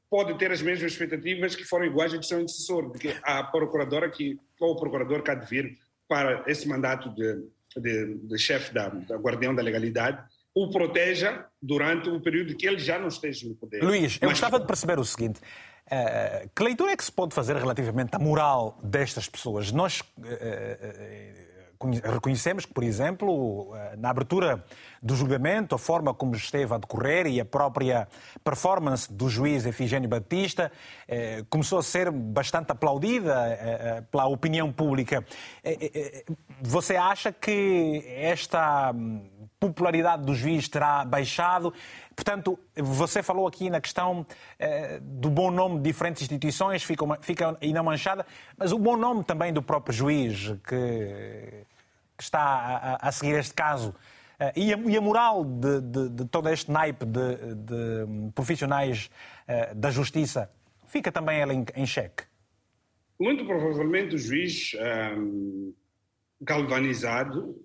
[0.09, 4.09] pode ter as mesmas expectativas que foram iguais ao seu antecessor, de que a procuradora
[4.09, 5.77] que, ou o procurador que há de vir
[6.07, 7.45] para esse mandato de,
[7.77, 10.21] de, de chefe da, da Guardião da Legalidade
[10.53, 13.81] o proteja durante o período que ele já não esteja no poder.
[13.83, 14.39] Luís, eu Mas...
[14.39, 15.39] gostava de perceber o seguinte.
[15.91, 19.73] Uh, que leitura é que se pode fazer relativamente à moral destas pessoas?
[19.73, 24.63] Nós uh, uh, reconhecemos que, por exemplo, na abertura
[25.03, 28.07] do julgamento, a forma como esteve a decorrer e a própria
[28.41, 30.71] performance do juiz Efigênio Batista
[31.49, 35.25] começou a ser bastante aplaudida pela opinião pública.
[36.61, 38.93] Você acha que esta
[39.61, 41.71] popularidade do juiz terá baixado.
[42.15, 44.25] Portanto, você falou aqui na questão
[44.57, 48.25] eh, do bom nome de diferentes instituições, fica, uma, fica ainda manchada,
[48.57, 51.65] mas o bom nome também do próprio juiz que,
[52.17, 53.93] que está a, a, seguir este caso.
[54.39, 59.11] Eh, e, a, e, a, moral de, de, de, todo este naipe de, de profissionais
[59.47, 60.49] eh, da justiça
[60.87, 62.23] fica também ela em, em xeque?
[63.19, 64.75] Muito provavelmente o juiz
[65.15, 65.71] um,
[66.41, 67.55] galvanizado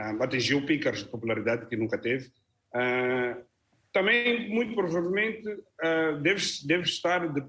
[0.00, 2.28] uh, atingiu pícaros de popularidade que nunca teve.
[2.74, 3.42] Uh,
[3.92, 7.42] também, muito provavelmente, uh, deve, deve estar de,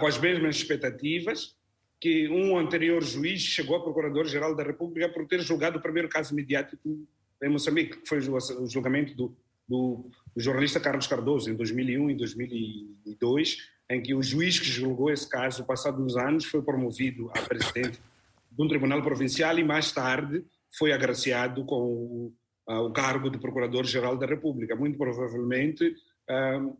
[0.00, 1.54] com as mesmas expectativas
[2.00, 6.34] que um anterior juiz chegou a Procurador-Geral da República por ter julgado o primeiro caso
[6.34, 7.06] mediático
[7.42, 9.36] em Moçambique, que foi o julgamento do,
[9.68, 13.56] do, jornalista Carlos Cardoso, em 2001 e 2002,
[13.90, 17.98] em que o juiz que julgou esse caso, passados uns anos, foi promovido a presidente
[18.50, 20.44] de um tribunal provincial e mais tarde
[20.78, 22.32] foi agraciado com o,
[22.68, 24.76] o cargo de Procurador-Geral da República.
[24.76, 25.88] Muito provavelmente,
[26.30, 26.76] uh,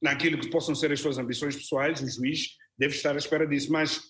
[0.00, 3.72] naquilo que possam ser as suas ambições pessoais, o juiz deve estar à espera disso.
[3.72, 4.00] Mas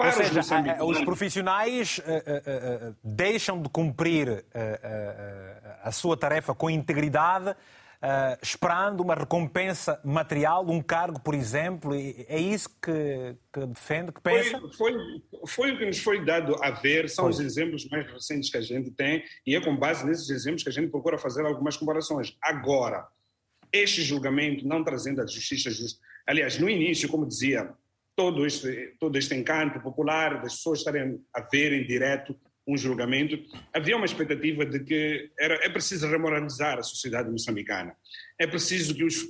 [0.00, 0.40] ou seja,
[0.82, 4.46] os, os profissionais uh, uh, uh, deixam de cumprir
[5.82, 7.54] a sua tarefa com integridade,
[8.42, 11.94] esperando uma recompensa material, um cargo, por exemplo.
[11.94, 14.58] É isso que, que defende, que pensa?
[14.58, 14.94] Foi, foi,
[15.46, 18.62] foi, o que nos foi dado a ver, são os exemplos mais recentes que a
[18.62, 22.36] gente tem, e é com base nesses exemplos que a gente procura fazer algumas comparações.
[22.42, 23.06] Agora,
[23.72, 26.00] este julgamento não trazendo a justiça justa.
[26.26, 27.72] Aliás, no início, como dizia
[28.16, 32.36] todo este, todo este encanto popular, das pessoas estarem a ver em direto
[32.72, 33.38] um julgamento,
[33.72, 37.94] havia uma expectativa de que era, é preciso remoralizar a sociedade moçambicana.
[38.38, 39.26] É preciso que os,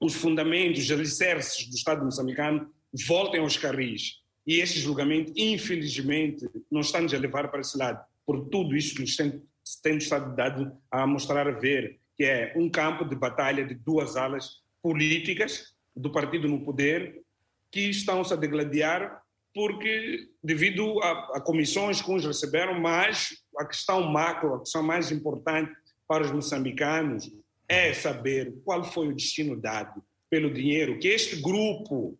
[0.00, 2.72] os fundamentos, os alicerces do Estado moçambicano
[3.06, 4.20] voltem aos carris.
[4.46, 9.02] E este julgamento, infelizmente, não está-nos a levar para esse lado, por tudo isso que
[9.02, 9.42] nos tem,
[9.82, 14.16] tem estado dado a mostrar a ver, que é um campo de batalha de duas
[14.16, 17.22] alas políticas do partido no poder
[17.70, 19.19] que estão-se a degladiar
[19.54, 25.10] porque, devido a, a, comissões que uns receberam, mas a questão macro, a questão mais
[25.10, 25.72] importante
[26.06, 27.30] para os moçambicanos
[27.68, 32.16] é saber qual foi o destino dado pelo dinheiro que este grupo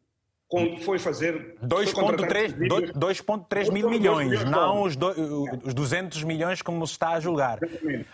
[0.82, 1.56] foi fazer...
[1.62, 7.60] 2,3 mil milhões, não os, do, os 200 milhões como se está a julgar.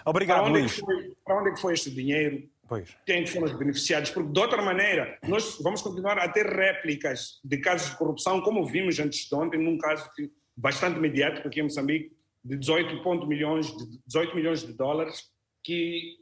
[0.04, 0.78] Obrigado, para Luís.
[0.78, 2.42] Foi, para onde é que foi este dinheiro?
[2.68, 2.96] Pois.
[3.06, 4.10] Quem foram os beneficiados?
[4.10, 8.66] Porque, de outra maneira, nós vamos continuar a ter réplicas de casos de corrupção, como
[8.66, 12.12] vimos antes de ontem, num caso que, bastante mediático aqui em Moçambique,
[12.44, 15.30] de 18, milhões, de 18 milhões de dólares,
[15.62, 16.16] que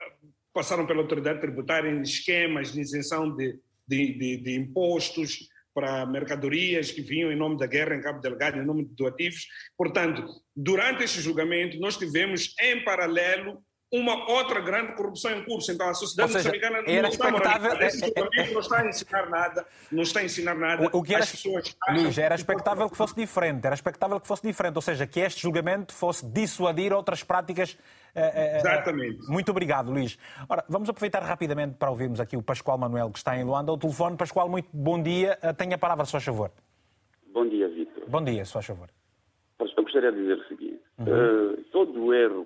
[0.00, 0.12] ah,
[0.52, 6.90] passaram pela autoridade tributária em esquemas de isenção de, de, de, de impostos para mercadorias
[6.90, 9.46] que vinham em nome da guerra em Cabo Delgado, em nome de doativos.
[9.76, 10.24] Portanto,
[10.54, 15.72] durante este julgamento, nós tivemos, em paralelo, uma outra grande corrupção em curso.
[15.72, 19.30] Então a sociedade seja, moçambicana não, era expectável, está, esse é, não está a ensinar
[19.30, 20.90] nada, não está a ensinar nada.
[20.92, 24.42] O, o que era, pessoas Luís, era expectável que fosse diferente, era expectável que fosse
[24.42, 27.72] diferente, ou seja, que este julgamento fosse dissuadir outras práticas.
[28.14, 29.30] Uh, uh, Exatamente.
[29.30, 30.18] Muito obrigado, Luís.
[30.48, 33.78] Ora, vamos aproveitar rapidamente para ouvirmos aqui o Pascoal Manuel, que está em Luanda, ao
[33.78, 34.16] telefone.
[34.16, 35.38] Pascoal, muito bom dia.
[35.56, 36.50] Tenha a palavra, se faz favor.
[37.32, 38.04] Bom dia, Vitor.
[38.08, 38.88] Bom dia, se faz favor.
[39.60, 41.52] Eu gostaria de dizer o seguinte: uhum.
[41.52, 42.44] uh, todo erro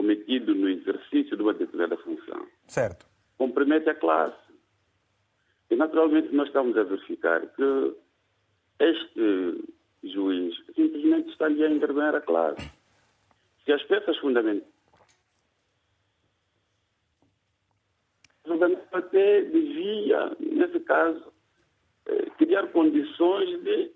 [0.00, 2.46] cometido no exercício de uma determinada função.
[2.66, 3.06] Certo.
[3.36, 4.50] Compromete a classe.
[5.70, 7.96] E, naturalmente, nós estamos a verificar que
[8.78, 9.62] este
[10.02, 12.72] juiz simplesmente está ali a intervir a classe.
[13.62, 14.72] Se as peças fundamentais.
[18.46, 21.30] O até devia, nesse caso,
[22.06, 23.92] eh, criar condições de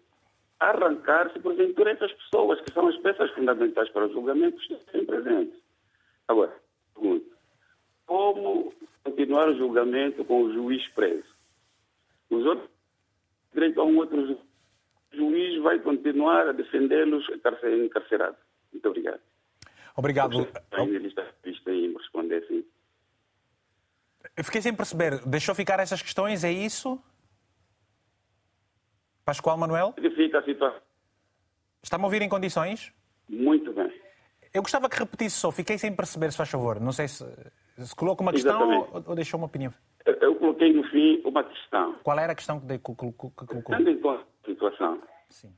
[0.60, 5.63] arrancar-se, porventura, essas pessoas que são as peças fundamentais para os julgamentos estarem presentes.
[6.26, 6.54] Agora,
[6.94, 7.36] pergunto,
[8.06, 8.72] como
[9.02, 11.34] continuar o julgamento com o juiz preso?
[12.30, 12.68] Os outros,
[13.52, 14.38] direito a um outro ju
[15.12, 17.24] juiz vai continuar a defendê-los
[17.84, 18.38] encarcerados.
[18.72, 19.20] Muito obrigado.
[19.96, 20.48] Obrigado.
[24.36, 25.24] Eu fiquei sem perceber.
[25.24, 27.00] Deixou ficar essas questões, é isso?
[29.24, 29.94] Pascoal Manuel?
[30.16, 30.80] Fica a situação.
[31.82, 32.92] Está-me a ouvir em condições?
[33.28, 33.92] Muito bem.
[34.54, 36.78] Eu gostava que repetisse só, fiquei sem perceber, se faz favor.
[36.80, 37.26] Não sei se,
[37.76, 39.74] se coloca uma questão ou, ou, deixou uma opinião.
[40.06, 41.94] Eu, coloquei no fim uma questão.
[42.04, 43.32] Qual era a questão que, colocou?
[43.66, 45.02] Tendo em conta a situação.
[45.28, 45.52] Sim.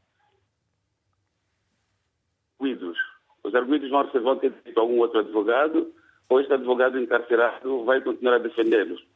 [2.59, 2.97] Arguidos.
[3.44, 5.92] Os arguidos vão receber ter feito algum outro advogado
[6.30, 9.07] ou este advogado encarcerado vai continuar a defendê-los.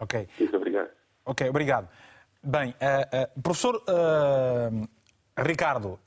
[0.00, 0.26] Ok.
[0.40, 0.90] Muito obrigado.
[1.26, 1.88] Ok, obrigado.
[2.42, 4.88] Bem, uh, uh, professor uh,
[5.42, 5.98] Ricardo, uh,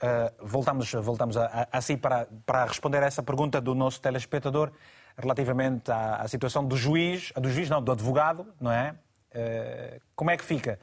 [0.48, 4.72] voltamos, voltamos a, a, a si para, para responder a essa pergunta do nosso telespectador
[5.18, 8.96] relativamente à, à, situação do juiz, do juiz não, do advogado, não é?
[9.32, 10.80] Uh, como é que fica?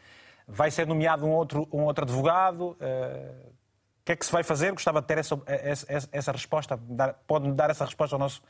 [0.47, 2.77] Vai ser nomeado um outro, um outro advogado?
[2.81, 3.53] Uh,
[4.01, 4.73] o que é que se vai fazer?
[4.73, 6.79] Gostava de ter essa, essa, essa resposta.
[7.27, 8.43] Pode-me dar essa resposta ao nosso,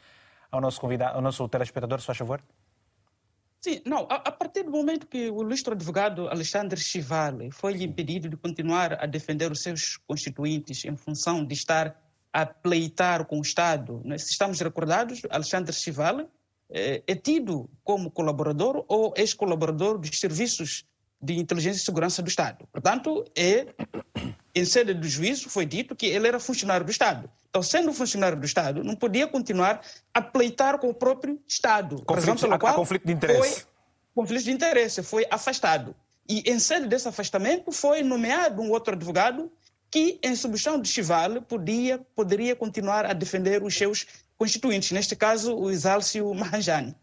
[0.50, 2.40] ao nosso convidado, ao nosso telespectador, se faz favor?
[3.62, 8.28] Sim, não, a, a, partir do momento que o ilustre advogado Alexandre Chivale foi impedido
[8.28, 11.96] de continuar a defender os seus constituintes em função de estar
[12.32, 14.18] a pleitar com o Estado, né?
[14.18, 16.26] se estamos recordados, Alexandre Chivale
[16.68, 20.84] é, é tido como colaborador ou ex-colaborador dos serviços
[21.20, 22.66] de inteligência e segurança do Estado.
[22.72, 23.66] Portanto, é
[24.55, 27.30] em sede do juízo, foi dito que ele era funcionário do Estado.
[27.48, 29.82] Então, sendo funcionário do Estado, não podia continuar
[30.12, 32.03] a pleitar com o próprio Estado.
[32.05, 33.61] Conflito, a, a conflito de interesse.
[33.61, 33.62] Foi,
[34.14, 35.94] conflito de interesse, foi afastado.
[36.28, 39.50] E em sede desse afastamento foi nomeado um outro advogado
[39.90, 44.07] que, em substituição de Chival, podia, poderia continuar a defender os seus
[44.38, 46.96] constituintes, neste caso o Exálcio Mahanjani.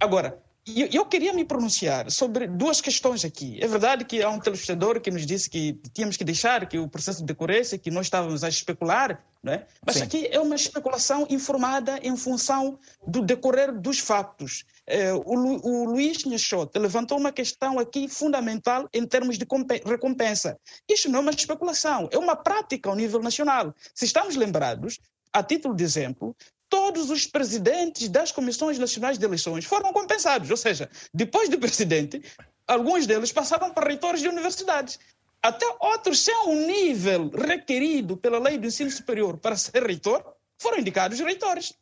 [0.00, 3.58] Agora, eu, eu queria me pronunciar sobre duas questões aqui.
[3.62, 6.88] É verdade que há um telespectador que nos disse que tínhamos que deixar que o
[6.88, 9.66] processo decorresse, que nós estávamos a especular, não é?
[9.84, 10.02] mas Sim.
[10.02, 14.64] aqui é uma especulação informada em função do decorrer dos factos.
[14.84, 19.46] É, o, o Luís Nhachote levantou uma questão aqui fundamental em termos de
[19.84, 20.58] recompensa.
[20.88, 23.72] Isto não é uma especulação, é uma prática ao nível nacional.
[23.94, 24.98] Se estamos lembrados,
[25.32, 26.34] a título de exemplo,
[26.68, 30.50] todos os presidentes das comissões nacionais de eleições foram compensados.
[30.50, 32.22] Ou seja, depois do presidente,
[32.66, 34.98] alguns deles passaram para reitores de universidades.
[35.42, 40.24] Até outros, sem o nível requerido pela lei do ensino superior para ser reitor,
[40.58, 41.72] foram indicados reitores.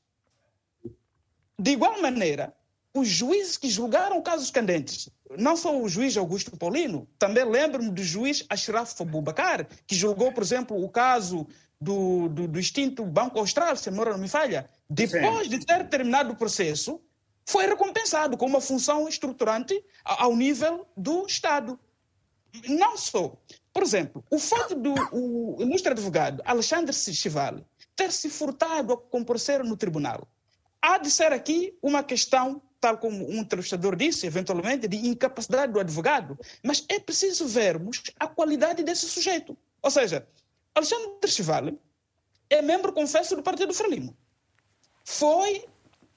[1.59, 2.55] De igual maneira,
[2.93, 5.09] os juízes que julgaram casos candentes,
[5.39, 10.43] não só o juiz Augusto Paulino, também lembro-me do juiz Ashraf Abubakar, que julgou, por
[10.43, 11.47] exemplo, o caso
[11.81, 15.49] do, do, do extinto Banco Austral, se a memória não me falha, depois Sim.
[15.49, 17.01] de ter terminado o processo,
[17.47, 21.79] foi recompensado com uma função estruturante ao nível do Estado.
[22.69, 23.37] Não só.
[23.73, 27.61] Por exemplo, o fato do o ilustre advogado Alexandre Chival
[27.97, 30.29] ter se furtado a comparecer no tribunal,
[30.81, 35.81] há de ser aqui uma questão, tal como um entrevistador disse, eventualmente, de incapacidade do
[35.81, 39.57] advogado, mas é preciso vermos a qualidade desse sujeito.
[39.83, 40.27] Ou seja,
[40.75, 41.73] Alexandre Chival
[42.51, 44.17] é membro, confesso, do Partido Frelimo.
[45.05, 45.67] Foi,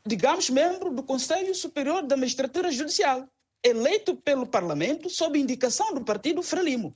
[0.05, 3.27] digamos, membro do Conselho Superior da Magistratura Judicial,
[3.61, 6.95] eleito pelo Parlamento sob indicação do Partido Frelimo.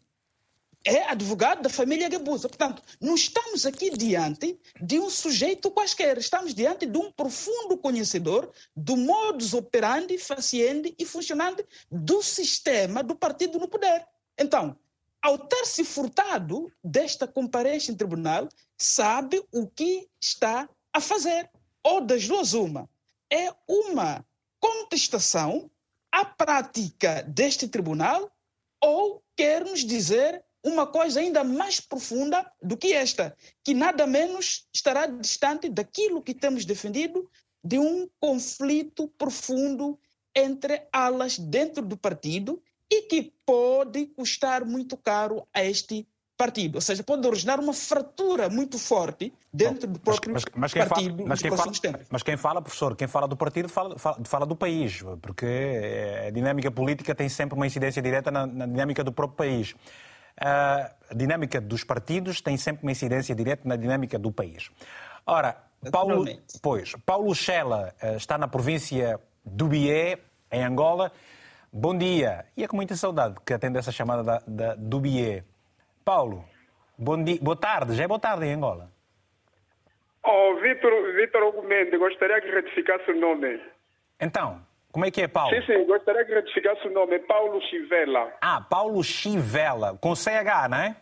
[0.83, 2.49] É advogado da família Gabusa.
[2.49, 8.51] Portanto, não estamos aqui diante de um sujeito quaisquer, estamos diante de um profundo conhecedor
[8.75, 14.07] do modus operandi, faciente e funcionante do sistema do partido no poder.
[14.39, 14.75] Então,
[15.21, 21.47] ao ter se furtado desta comparência em tribunal, sabe o que está a fazer.
[21.83, 22.89] Ou das duas, uma.
[23.31, 24.25] É uma
[24.59, 25.69] contestação
[26.11, 28.31] à prática deste tribunal
[28.81, 34.67] ou quer nos dizer uma coisa ainda mais profunda do que esta, que nada menos
[34.73, 37.29] estará distante daquilo que temos defendido
[37.63, 39.99] de um conflito profundo
[40.35, 46.07] entre alas dentro do partido e que pode custar muito caro a este
[46.41, 46.75] partido.
[46.75, 50.87] Ou seja, pode originar uma fratura muito forte dentro Bom, do próprio mas, mas, mas
[50.87, 51.71] partido fala, mas, quem fala,
[52.09, 56.71] mas quem fala, professor, quem fala do partido fala, fala, do país, porque a dinâmica
[56.71, 59.75] política tem sempre uma incidência direta na, na dinâmica do próprio país.
[60.39, 64.71] A dinâmica dos partidos tem sempre uma incidência direta na dinâmica do país.
[65.27, 65.55] Ora,
[65.91, 66.25] Paulo,
[66.59, 70.17] pois, Paulo Schella eh, está na província do Bié,
[70.51, 71.11] em Angola,
[71.73, 72.43] Bom dia.
[72.57, 75.41] E é com muita saudade que atendo essa chamada da, da, do BIE.
[76.03, 76.43] Paulo,
[76.97, 77.95] bom dia, boa tarde.
[77.95, 78.89] Já é boa tarde em Angola.
[80.23, 83.59] Oh, Vitor, Vitor Argumente, gostaria que retificasse o nome.
[84.19, 85.55] Então, como é que é, Paulo?
[85.55, 87.19] Sim, sim, gostaria que retificasse o nome.
[87.19, 88.31] Paulo Chivela.
[88.41, 89.97] Ah, Paulo Chivela.
[89.99, 90.95] Com CH, não é?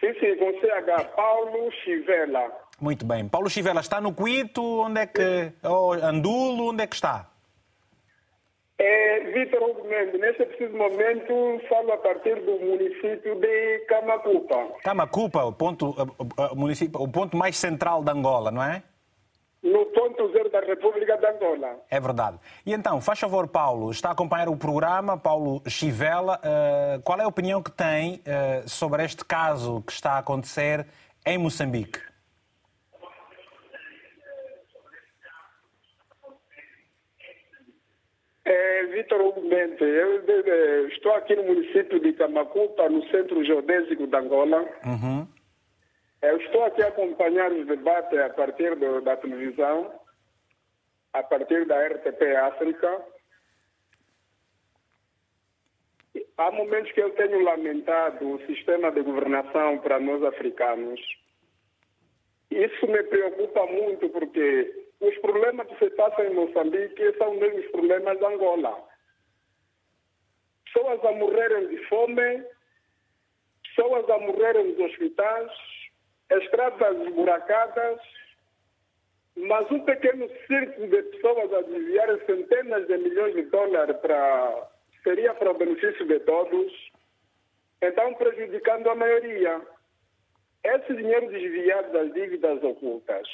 [0.00, 1.08] Sim, sim, com CH.
[1.14, 2.52] Paulo Chivela.
[2.80, 3.28] Muito bem.
[3.28, 4.62] Paulo Chivela está no Quito?
[4.82, 5.52] Onde é que...
[5.62, 6.70] Ou Andulo?
[6.70, 7.26] Onde é que está?
[8.78, 14.68] É, Vitor Hugo Mendes, nesse preciso momento falo a partir do município de Camacupa.
[14.84, 15.94] Camacupa, o ponto,
[16.52, 18.82] o, município, o ponto mais central de Angola, não é?
[19.62, 21.80] No ponto zero da República de Angola.
[21.90, 22.38] É verdade.
[22.66, 26.38] E então, faz favor, Paulo, está a acompanhar o programa, Paulo Chivela.
[26.38, 30.86] Uh, qual é a opinião que tem uh, sobre este caso que está a acontecer
[31.24, 31.98] em Moçambique?
[38.46, 44.62] É, Vitor Bente, eu estou aqui no município de Camacupa, no centro geodésico de Angola.
[44.84, 45.26] Uhum.
[46.22, 49.92] Eu estou aqui a acompanhar os debates a partir do, da televisão,
[51.12, 53.02] a partir da RTP África.
[56.38, 61.00] Há momentos que eu tenho lamentado o sistema de governação para nós africanos.
[62.48, 67.66] Isso me preocupa muito porque os problemas que se passam em Moçambique são os mesmos
[67.70, 68.84] problemas de Angola.
[70.64, 72.44] Pessoas a morrerem de fome,
[73.64, 75.50] pessoas a morrerem nos hospitais,
[76.30, 78.00] estradas esburacadas,
[79.36, 84.70] mas um pequeno círculo de pessoas a desviar centenas de milhões de dólares para
[85.02, 86.72] seria para o benefício de todos.
[87.82, 89.60] então prejudicando a maioria.
[90.64, 93.28] Esse dinheiro desviado das dívidas ocultas,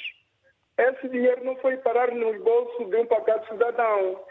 [0.77, 4.23] esse dinheiro não foi parar nos bolsos de um pacato cidadão.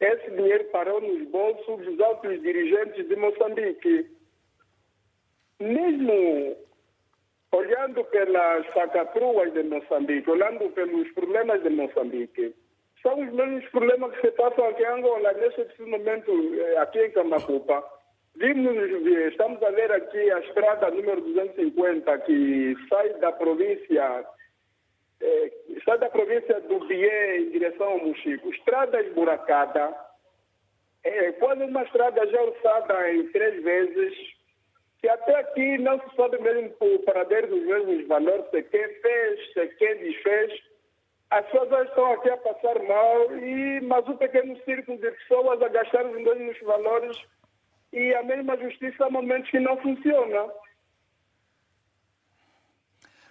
[0.00, 4.10] Esse dinheiro parou nos bolsos dos altos dirigentes de Moçambique.
[5.60, 6.56] Mesmo
[7.52, 12.54] olhando pelas facatruas de Moçambique, olhando pelos problemas de Moçambique,
[13.02, 17.10] são os mesmos problemas que se passam aqui em Angola, nesse momento, eh, aqui em
[17.12, 17.84] Camacupa.
[18.36, 24.26] Vimos, eh, estamos a ver aqui a estrada número 250 que sai da província,
[25.84, 28.50] sai da província do Bié em direção ao Mochico.
[28.50, 29.94] Estrada esburacada,
[31.04, 34.14] é quase uma estrada já orçada em três vezes,
[35.00, 39.52] que até aqui não se sabe mesmo o paradeiro dos mesmos valores, se quem fez,
[39.52, 40.60] se quem desfez.
[41.30, 45.68] As pessoas estão aqui a passar mal, e, mas um pequeno círculo de pessoas a
[45.68, 47.16] gastar os mesmos valores
[47.92, 50.48] e a mesma justiça há momentos que não funciona.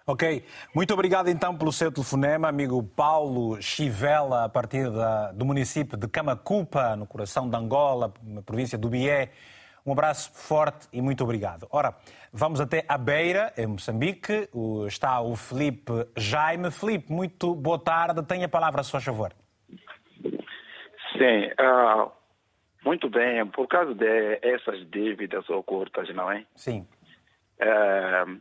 [0.09, 0.41] Ok,
[0.73, 6.07] muito obrigado então pelo seu telefonema, amigo Paulo Chivela, a partir da, do município de
[6.07, 9.33] Camacupa, no coração de Angola, na província do Bié.
[9.85, 11.67] Um abraço forte e muito obrigado.
[11.69, 11.93] Ora,
[12.31, 14.47] vamos até a Beira, em Moçambique.
[14.87, 16.71] Está o Felipe Jaime.
[16.71, 18.23] Felipe, muito boa tarde.
[18.23, 19.33] Tenha a palavra, a sua favor.
[21.17, 22.09] Sim, uh,
[22.85, 23.45] muito bem.
[23.47, 26.45] Por causa de essas dívidas ocultas, não é?
[26.55, 26.87] Sim.
[27.59, 28.39] Uh,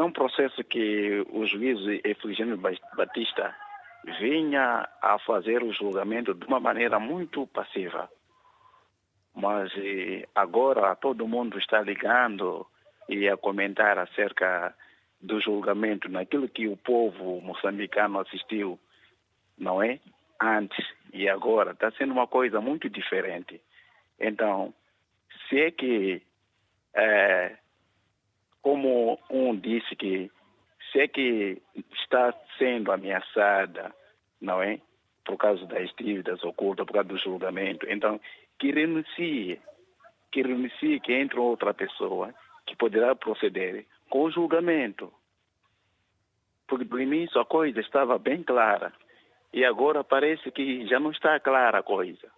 [0.00, 2.56] é um processo que o juiz Efligênio
[2.96, 3.54] Batista
[4.18, 8.08] vinha a fazer o julgamento de uma maneira muito passiva
[9.34, 12.66] mas eh, agora todo mundo está ligando
[13.08, 14.74] e a comentar acerca
[15.20, 18.78] do julgamento, naquilo que o povo moçambicano assistiu,
[19.58, 20.00] não é?
[20.40, 23.60] Antes e agora, está sendo uma coisa muito diferente.
[24.18, 24.72] Então,
[25.48, 26.22] se é que,
[26.94, 27.56] é,
[28.62, 30.30] como um disse que,
[30.90, 31.60] se é que
[31.92, 33.94] está sendo ameaçada,
[34.40, 34.80] não é?
[35.24, 38.20] Por causa das dívidas ocultas, por causa do julgamento, então
[38.58, 39.60] que renuncie,
[40.30, 42.34] que renuncie, que entre outra pessoa
[42.66, 45.12] que poderá proceder com o julgamento.
[46.66, 48.92] Porque no início a coisa estava bem clara
[49.52, 52.30] e agora parece que já não está clara a coisa.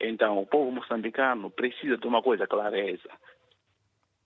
[0.00, 3.08] Então, o povo moçambicano precisa de uma coisa clareza.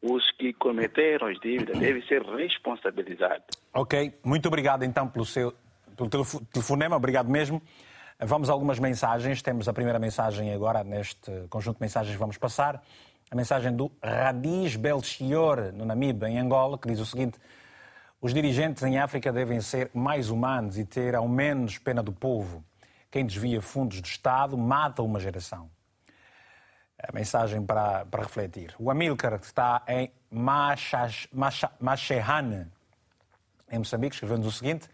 [0.02, 3.46] Os que cometeram as dívidas devem ser responsabilizados.
[3.74, 5.54] Ok, muito obrigado então pelo seu
[5.96, 6.08] pelo
[6.52, 7.60] telefonema, obrigado mesmo.
[8.20, 9.42] Vamos a algumas mensagens.
[9.42, 12.82] Temos a primeira mensagem agora neste conjunto de mensagens que vamos passar.
[13.30, 17.38] A mensagem do Radiz Belchior, no Namibe, em Angola, que diz o seguinte:
[18.20, 22.64] Os dirigentes em África devem ser mais humanos e ter ao menos pena do povo.
[23.10, 25.70] Quem desvia fundos do Estado mata uma geração.
[27.00, 28.74] A mensagem para, para refletir.
[28.78, 30.10] O Amilcar, que está em
[31.80, 32.66] Macherane,
[33.70, 34.88] em Moçambique, escreveu-nos o seguinte: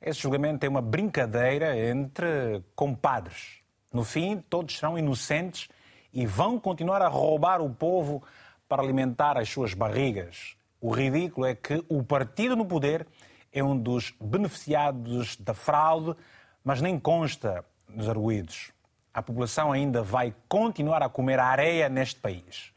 [0.00, 3.60] esse julgamento é uma brincadeira entre compadres.
[3.92, 5.68] No fim, todos serão inocentes
[6.12, 8.22] e vão continuar a roubar o povo
[8.68, 10.56] para alimentar as suas barrigas.
[10.80, 13.06] O ridículo é que o partido no poder
[13.52, 16.14] é um dos beneficiados da fraude,
[16.62, 18.72] mas nem consta nos arguídos.
[19.18, 22.72] A população ainda vai continuar a comer areia neste país.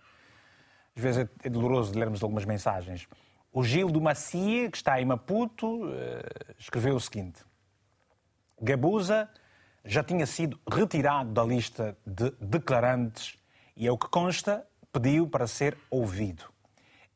[0.95, 3.07] Às vezes é doloroso lermos algumas mensagens.
[3.53, 7.43] O Gil do Macia, que está em Maputo, eh, escreveu o seguinte:
[8.59, 9.29] Gabusa
[9.85, 13.37] já tinha sido retirado da lista de declarantes
[13.77, 16.45] e, é o que consta, pediu para ser ouvido.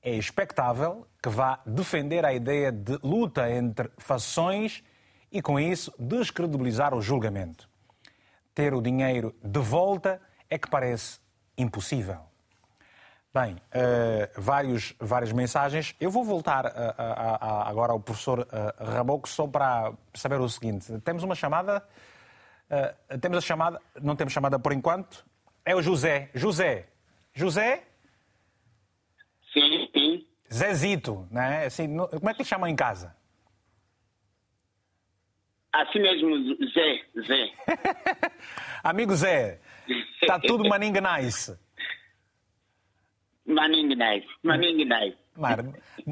[0.04, 4.84] É expectável que vá defender a ideia de luta entre fações
[5.32, 7.68] e, com isso, descredibilizar o julgamento.
[8.56, 11.20] Ter o dinheiro de volta é que parece
[11.58, 12.20] impossível.
[13.34, 15.94] Bem, uh, vários, várias mensagens.
[16.00, 18.48] Eu vou voltar uh, uh, agora ao professor
[18.80, 20.98] Raboco só para saber o seguinte.
[21.02, 21.86] Temos uma chamada.
[23.22, 23.82] temos a chamada.
[24.02, 25.26] Não temos chamada por enquanto.
[25.66, 26.30] É o José.
[26.34, 26.88] José.
[27.34, 27.84] José?
[29.52, 30.28] Sim, sim.
[30.54, 31.66] Zezito, né?
[31.66, 33.14] Assim, como é que lhe chamam em casa?
[35.82, 37.02] Assim mesmo, Zé.
[37.28, 37.52] Zé.
[38.84, 39.60] Amigo Zé,
[40.22, 41.58] está tudo maninga nice.
[43.46, 44.28] Maning Nice.
[44.44, 45.18] Maning Nice.
[45.38, 45.64] Mar,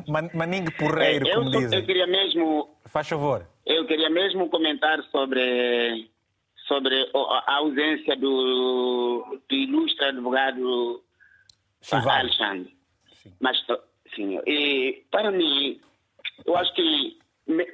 [0.07, 1.79] man, maning Porreiro, é, como eu, dizem.
[1.79, 2.77] Eu queria mesmo...
[2.85, 3.47] Faz favor.
[3.65, 6.11] Eu queria mesmo comentar sobre,
[6.67, 11.01] sobre a ausência do, do ilustre advogado
[11.91, 12.75] Alexandre.
[13.13, 13.33] Sim.
[13.39, 13.57] Mas,
[14.13, 15.79] sim, e para mim,
[16.45, 17.17] eu acho que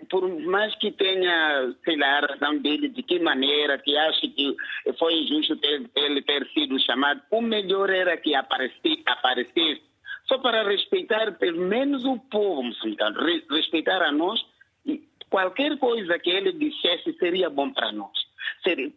[0.10, 4.56] por mais que tenha, sei lá, a razão dele, de que maneira, que acha que
[4.98, 9.82] foi injusto ter, ele ter sido chamado, o melhor era que aparecesse, aparecesse
[10.28, 13.20] só para respeitar pelo menos o povo moçambicano,
[13.50, 14.44] respeitar a nós,
[14.86, 18.12] e qualquer coisa que ele dissesse seria bom para nós.
[18.64, 18.91] Ser,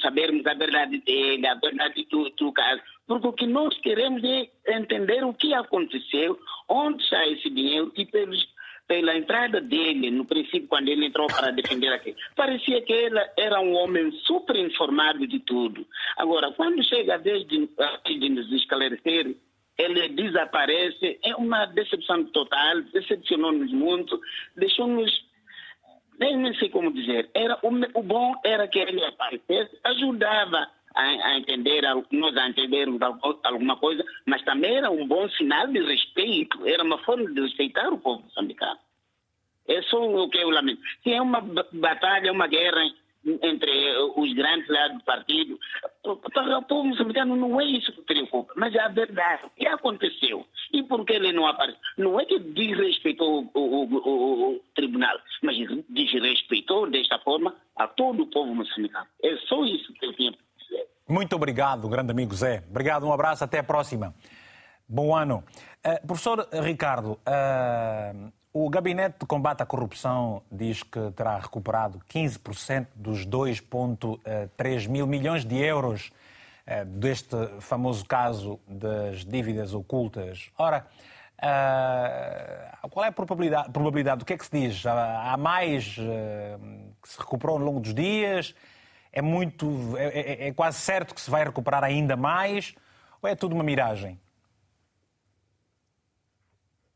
[0.00, 2.80] sabermos a verdade dele, a verdade do, do caso.
[3.06, 6.38] Porque o que nós queremos é entender o que aconteceu,
[6.68, 8.53] onde está esse dinheiro e pelos
[8.86, 13.60] pela entrada dele, no princípio, quando ele entrou para defender aquilo, parecia que ele era
[13.60, 15.86] um homem super informado de tudo.
[16.16, 17.68] Agora, quando chega a vez de,
[18.18, 19.34] de nos esclarecer,
[19.78, 24.20] ele desaparece, é uma decepção total, decepcionou-nos muito,
[24.56, 25.10] deixou-nos
[26.18, 27.28] nem, nem sei como dizer.
[27.34, 33.00] Era, o, o, bom era que ele aparecesse, ajudava a, a entender, nós a entendermos
[33.42, 37.92] alguma coisa, mas também era um bom sinal de respeito, era uma forma de respeitar
[37.92, 38.78] o povo moçambicano.
[39.66, 40.80] É só o que eu lamento.
[41.02, 41.40] Se é uma
[41.72, 42.82] batalha, uma guerra
[43.42, 45.58] entre os grandes lá do partido,
[46.02, 49.46] para o povo moçambicano não é isso que preocupa, mas é a verdade.
[49.46, 50.46] O que aconteceu?
[50.72, 51.80] E por que ele não apareceu?
[51.96, 55.56] Não é que desrespeitou o, o, o, o tribunal, mas
[55.88, 59.06] desrespeitou desta forma a todo o povo moçambicano.
[59.22, 60.34] É só isso que eu tinha
[61.08, 62.62] muito obrigado, grande amigo Zé.
[62.70, 64.14] Obrigado, um abraço, até a próxima.
[64.88, 65.44] Bom ano.
[65.84, 72.86] Uh, professor Ricardo, uh, o Gabinete de Combate à Corrupção diz que terá recuperado 15%
[72.94, 76.10] dos 2,3 mil milhões de euros
[76.66, 80.50] uh, deste famoso caso das dívidas ocultas.
[80.56, 80.86] Ora,
[82.90, 84.22] qual é a probabilidade, probabilidade?
[84.22, 84.86] O que é que se diz?
[84.86, 85.96] Há mais
[87.02, 88.54] que se recuperou ao longo dos dias?
[89.14, 89.96] É muito.
[89.96, 92.74] É, é, é, quase certo que se vai recuperar ainda mais?
[93.22, 94.20] Ou é tudo uma miragem?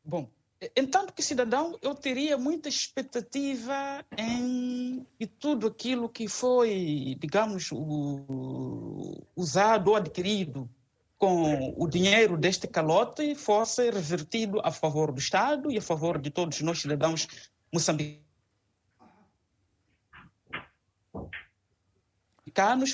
[0.05, 0.28] Bom,
[0.77, 9.23] entanto que cidadão, eu teria muita expectativa em que tudo aquilo que foi, digamos, o,
[9.36, 10.69] usado ou adquirido
[11.16, 16.31] com o dinheiro deste calote fosse revertido a favor do Estado e a favor de
[16.31, 17.28] todos nós cidadãos
[17.73, 18.28] moçambicanos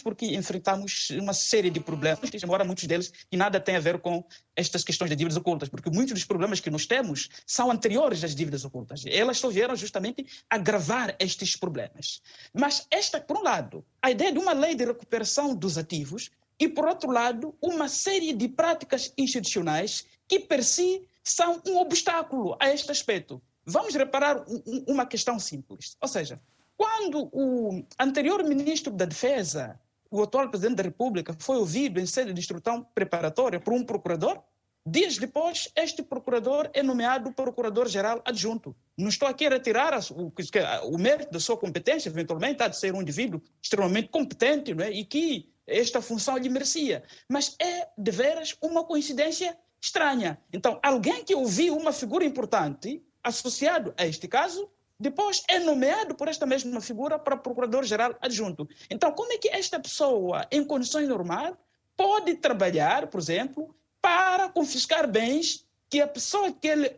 [0.01, 4.25] porque enfrentamos uma série de problemas, embora muitos deles que nada têm a ver com
[4.55, 8.35] estas questões de dívidas ocultas, porque muitos dos problemas que nós temos são anteriores às
[8.35, 9.05] dívidas ocultas.
[9.07, 12.21] Elas só vieram justamente agravar estes problemas.
[12.53, 16.69] Mas esta, por um lado, a ideia de uma lei de recuperação dos ativos e,
[16.69, 22.69] por outro lado, uma série de práticas institucionais que, per si, são um obstáculo a
[22.69, 23.43] este aspecto.
[23.65, 24.45] Vamos reparar
[24.87, 25.97] uma questão simples.
[26.01, 26.39] Ou seja,
[26.77, 29.79] quando o anterior ministro da Defesa,
[30.11, 34.43] o atual presidente da República, foi ouvido em sede de instrução preparatória por um procurador,
[34.87, 38.77] dias depois, este procurador é nomeado procurador-geral adjunto.
[38.99, 40.33] Não estou aqui a retirar o,
[40.85, 44.91] o, mérito da sua competência, eventualmente, há de ser um indivíduo extremamente competente não é?
[44.91, 47.03] e que esta função lhe merecia.
[47.29, 50.39] Mas é, de veras, uma coincidência estranha.
[50.53, 56.29] Então, alguém que ouviu uma figura importante associado a este caso depois é nomeado por
[56.29, 58.69] esta mesma figura para procurador-geral adjunto.
[58.89, 61.55] Então, como é que esta pessoa, em condições normais,
[61.97, 66.97] pode trabalhar, por exemplo, para confiscar bens que a pessoa que ele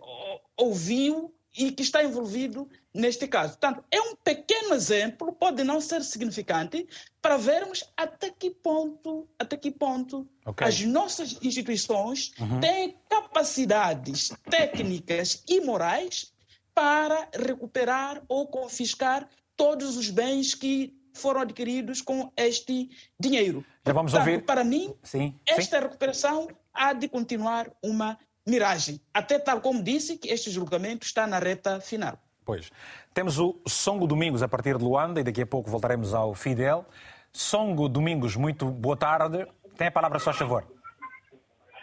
[0.57, 3.59] ouviu e que está envolvido neste caso.
[3.59, 6.87] Portanto, é um pequeno exemplo, pode não ser significante,
[7.21, 10.67] para vermos até que ponto, até que ponto okay.
[10.67, 12.61] as nossas instituições uhum.
[12.61, 16.33] têm capacidades técnicas e morais
[16.77, 19.27] para recuperar ou confiscar
[19.57, 23.65] todos os bens que foram adquiridos com este dinheiro.
[23.83, 24.45] Já vamos Portanto, ouvir.
[24.45, 25.83] Para mim, sim, esta sim.
[25.85, 29.01] recuperação há de continuar uma miragem.
[29.15, 32.19] Até tal como disse que este julgamento está na reta final.
[32.45, 32.71] Pois.
[33.15, 36.85] Temos o Songo Domingos a partir de Luanda e daqui a pouco voltaremos ao Fidel.
[37.33, 39.47] Songo Domingos, muito boa tarde.
[39.79, 40.67] Tem a palavra, só favor.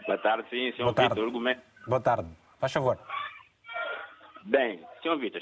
[0.05, 1.31] Boa tarde, sim, senhor boa Vitor.
[1.31, 1.61] Tarde.
[1.87, 2.29] Boa tarde.
[2.59, 2.99] Faz favor.
[4.45, 5.41] Bem, senhor Vitor,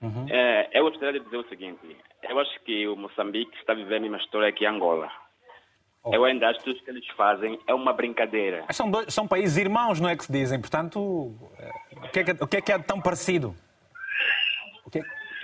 [0.00, 0.26] uhum.
[0.30, 4.00] é, eu gostaria de dizer o seguinte: eu acho que o Moçambique está vivendo a
[4.02, 5.10] mesma história que Angola.
[6.04, 6.14] Oh.
[6.14, 8.64] Eu ainda acho que tudo que eles fazem é uma brincadeira.
[8.70, 10.60] São, dois, são países irmãos, não é que se dizem?
[10.60, 13.54] Portanto, o que é que, o que, é, que é tão parecido?
[14.84, 15.02] O que é...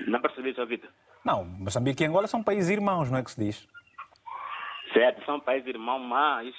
[0.08, 0.90] Não percebi, senhor Vitor.
[1.24, 3.68] Não, Moçambique e Angola são países irmãos, não é que se diz?
[4.92, 6.54] Certo, são países irmãos, mas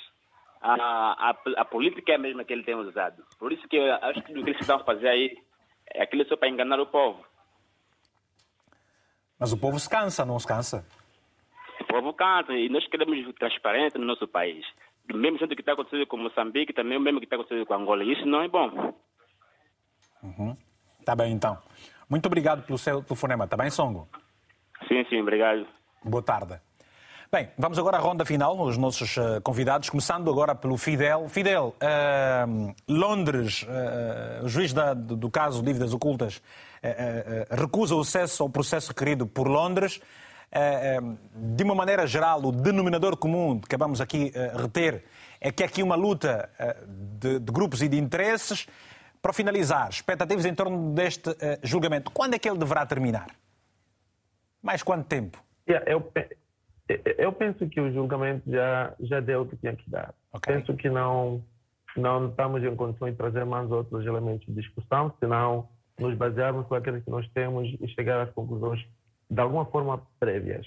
[0.61, 3.23] a, a, a política é a mesma que ele tem usado.
[3.37, 5.37] Por isso que eu acho que o que eles estão a fazer aí
[5.93, 7.23] é aquilo só para enganar o povo.
[9.39, 10.85] Mas o povo se cansa, não se cansa?
[11.81, 14.65] O povo cansa e nós queremos transparência no nosso país.
[15.05, 17.73] Do mesmo jeito que está acontecendo com Moçambique, também o mesmo que está acontecendo com
[17.73, 18.03] Angola.
[18.03, 18.93] Isso não é bom.
[20.21, 20.55] Uhum.
[21.05, 21.57] Tá bem, então.
[22.09, 23.45] Muito obrigado pelo seu telefonema.
[23.45, 24.07] Está bem, Songo?
[24.87, 25.65] Sim, sim, obrigado.
[26.03, 26.59] Boa tarde.
[27.31, 31.29] Bem, vamos agora à ronda final, os nossos uh, convidados, começando agora pelo Fidel.
[31.29, 36.41] Fidel, uh, Londres, uh, o juiz da, do caso Dívidas Ocultas,
[37.51, 40.01] recusa o acesso ao processo requerido por Londres.
[41.35, 45.03] de uma maneira geral, o denominador comum que acabamos aqui a reter
[45.39, 46.49] é que há aqui uma luta
[47.19, 48.65] de, de, grupos e de interesses.
[49.21, 51.29] Para finalizar, expectativas em torno deste
[51.61, 52.09] julgamento.
[52.09, 53.27] Quando é que ele deverá terminar?
[54.63, 55.37] Mais quanto tempo?
[55.67, 56.11] Yeah, eu,
[57.17, 60.13] eu penso que o julgamento já, já deu o que tinha que dar.
[60.33, 60.55] Okay.
[60.55, 61.43] Penso que não,
[61.95, 66.75] não estamos em condições de trazer mais outros elementos de discussão, senão nos basearmos com
[66.75, 68.83] aqueles que nós temos e chegar às conclusões
[69.29, 70.65] de alguma forma prévias.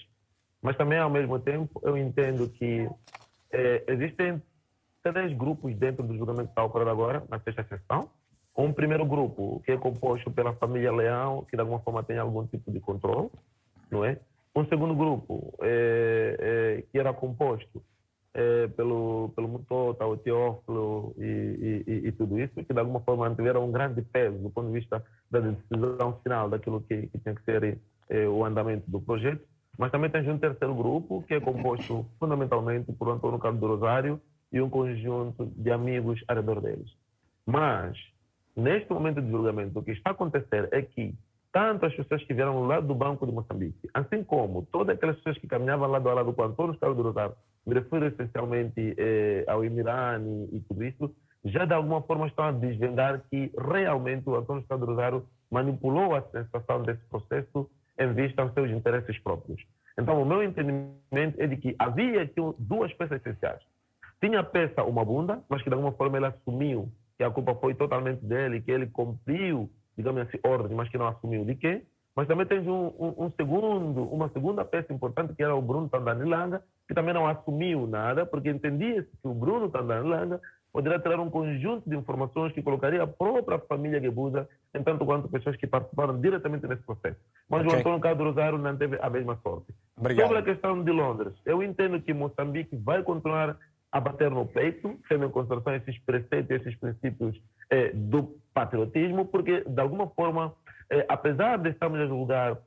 [0.61, 2.89] Mas também, ao mesmo tempo, eu entendo que
[3.51, 4.41] eh, existem
[5.03, 8.09] três grupos dentro do julgamento que está ocorrendo agora, na sexta sessão.
[8.57, 12.47] Um primeiro grupo, que é composto pela família Leão, que de alguma forma tem algum
[12.47, 13.31] tipo de controle,
[13.91, 14.19] não é?
[14.55, 17.83] Um segundo grupo, é, é, que era composto
[18.35, 23.35] é, pelo, pelo Mutota, o Teófilo e, e, e, tudo isso, que de alguma forma
[23.35, 27.35] tiveram um grande peso do ponto de vista da decisão final daquilo que, que tinha
[27.35, 29.43] que ser é, o andamento do projeto.
[29.79, 34.21] Mas também tem um terceiro grupo, que é composto fundamentalmente por Antônio Carlos do Rosário
[34.53, 36.91] e um conjunto de amigos ao redor deles.
[37.47, 37.97] Mas,
[38.55, 41.15] neste momento de julgamento, o que está a acontecer é que
[41.53, 45.39] tanto as pessoas que vieram lá do Banco de Moçambique, assim como todas aquelas pessoas
[45.39, 47.35] que caminhavam lado a lado com Antônio Carlos do Rosário,
[47.67, 51.15] me refiro essencialmente eh, ao Emirani e tudo isso,
[51.45, 56.15] já de alguma forma estão a desvendar que realmente o Antônio Carlos do Rosário manipulou
[56.15, 59.63] a sensação desse processo em vista aos seus interesses próprios.
[59.99, 63.61] Então, o meu entendimento é de que havia aqui duas peças essenciais.
[64.21, 66.89] Tinha a peça uma bunda, mas que de alguma forma ele assumiu
[67.19, 71.09] que a culpa foi totalmente dele, que ele cumpriu digamos assim, ordem, mas que não
[71.09, 71.83] assumiu de quê.
[72.15, 75.89] Mas também tens um, um, um, segundo, uma segunda peça importante, que era o Bruno
[75.89, 80.39] Tandanilanga, que também não assumiu nada, porque entendia-se que o Bruno Tandanilanga
[80.73, 85.29] poderia ter um conjunto de informações que colocaria a própria família Gebusa, em tanto quanto
[85.29, 87.19] pessoas que participaram diretamente nesse processo.
[87.49, 87.77] Mas okay.
[87.77, 89.67] o Antônio Carlos Rosário não teve a mesma sorte.
[89.97, 90.27] Obrigado.
[90.27, 93.57] Sobre a questão de Londres, eu entendo que Moçambique vai continuar
[93.93, 97.39] a bater no peito, tendo em consideração esses preceitos, esses princípios
[97.71, 100.55] eh, do patriotismo, porque, de alguma forma,
[100.91, 102.59] eh, apesar de estarmos a julgar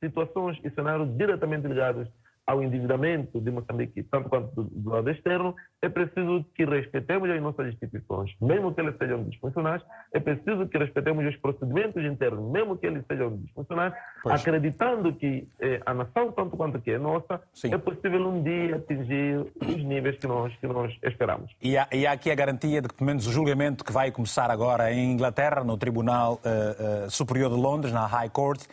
[0.00, 2.08] situações e cenários diretamente ligados
[2.46, 7.40] ao endividamento de Moçambique, tanto quanto do, do, lado externo, é preciso que respeitemos as
[7.40, 9.82] nossas instituições, mesmo que elas sejam disfuncionais,
[10.12, 14.40] é preciso que respeitemos os procedimentos internos, mesmo que eles sejam disfuncionais, pois.
[14.40, 17.72] acreditando que eh, a nação, tanto quanto que é nossa, Sim.
[17.72, 21.50] é possível um dia atingir os níveis que nós, que nós esperamos.
[21.62, 24.10] E há, e há aqui a garantia de que, pelo menos, o julgamento que vai
[24.10, 28.66] começar agora em Inglaterra, no Tribunal uh, uh, Superior de Londres, na High Court,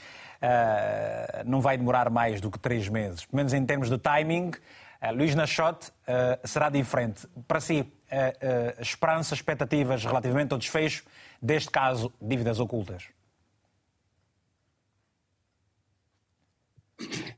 [1.46, 3.26] não vai demorar mais do que três meses.
[3.26, 7.28] Pelo menos em termos de timing, uh, Luís Nachote uh, será diferente.
[7.48, 7.86] Para si,
[8.80, 11.04] esperanças, expectativas relativamente ao desfecho
[11.42, 13.08] deste caso, dívidas ocultas?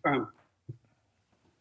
[0.04, 0.28] Ah,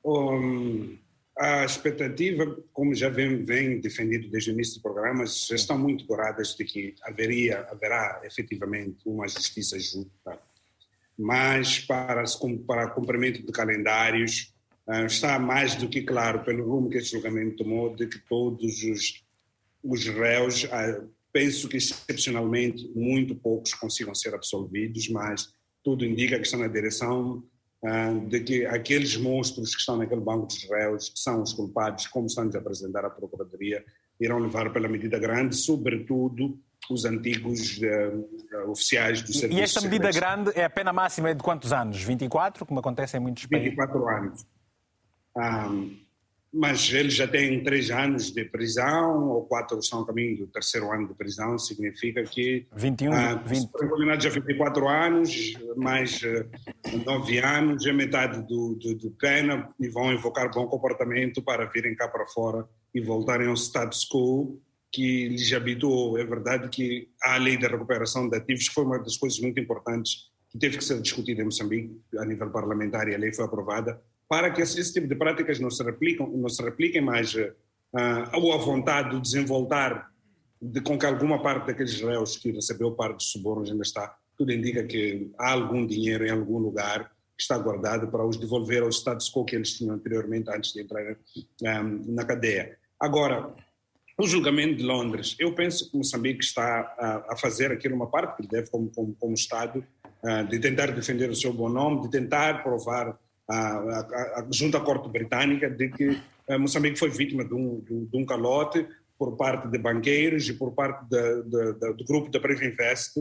[0.05, 0.97] um,
[1.37, 6.07] a expectativa, como já vem, vem defendido desde o início do programa, já estão muito
[6.07, 10.39] douradas de que haveria, haverá efetivamente uma justiça justa
[11.21, 12.25] mas para,
[12.67, 14.55] para cumprimento de calendários,
[14.89, 18.83] ah, está mais do que claro, pelo rumo que esse julgamento tomou, de que todos
[18.85, 19.23] os,
[19.85, 25.53] os réus, ah, penso que excepcionalmente muito poucos consigam ser absolvidos, mas
[25.85, 27.45] tudo indica que estão na direção
[27.85, 32.07] ah, de que aqueles monstros que estão naquele banco dos réus, que são os culpados,
[32.07, 33.85] como estão a apresentar à Procuradoria,
[34.19, 36.59] irão levar pela medida grande, sobretudo
[36.95, 39.61] os antigos uh, oficiais do serviço.
[39.61, 42.03] E esta medida grande é a pena máxima de quantos anos?
[42.03, 43.71] 24, como acontece em muitos países?
[43.71, 44.47] 24 anos.
[45.37, 45.97] Um,
[46.53, 50.91] mas eles já têm três anos de prisão, ou quatro estão a caminho do terceiro
[50.91, 52.67] ano de prisão, significa que.
[52.75, 53.71] 21, uh, 20.
[53.71, 59.69] Foram condenados a 24 anos, mais uh, nove anos, é metade do, do, do, pena,
[59.79, 64.61] e vão invocar bom comportamento para virem cá para fora e voltarem ao status quo
[64.93, 66.19] que lhes habituou.
[66.19, 70.31] É verdade que a lei da recuperação de ativos foi uma das coisas muito importantes
[70.51, 74.01] que teve que ser discutida em Moçambique a nível parlamentar e a lei foi aprovada
[74.29, 77.53] para que esse, esse tipo de práticas não se repliquem, não se repliquem mais uh,
[78.35, 80.05] ou a vontade de desenvolver
[80.61, 84.53] de com que alguma parte daqueles réus que recebeu parte dos subornos ainda está, tudo
[84.53, 88.91] indica que há algum dinheiro em algum lugar que está guardado para os devolver ao
[88.91, 91.17] status quo que eles tinham anteriormente antes de entrar um,
[91.67, 92.79] eh, na cadeia.
[92.99, 93.55] Agora,
[94.21, 98.43] o julgamento de Londres, eu penso que Moçambique está a, a fazer aqui uma parte
[98.43, 99.85] que deve como, como, como Estado
[100.51, 103.19] de tentar defender o seu bom nome, de tentar provar
[103.49, 106.21] à, junto à Corte Britânica de que
[106.59, 108.87] Moçambique foi vítima de um, de um calote
[109.19, 113.15] por parte de banqueiros e por parte de, de, do grupo da Invest,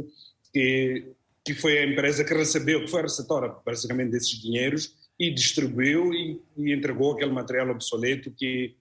[0.54, 1.12] que,
[1.46, 6.14] que foi a empresa que recebeu, que foi a receptora basicamente desses dinheiros e distribuiu
[6.14, 8.76] e, e entregou aquele material obsoleto que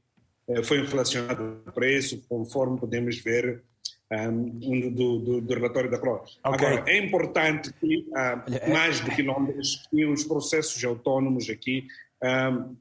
[0.64, 3.62] foi inflacionado o preço, conforme podemos ver
[4.10, 6.22] um, do, do, do, relatório da CLOR.
[6.22, 6.36] Okay.
[6.42, 11.86] Agora, é importante que, uh, mais do que Londres, que os processos autónomos aqui
[12.22, 12.74] um,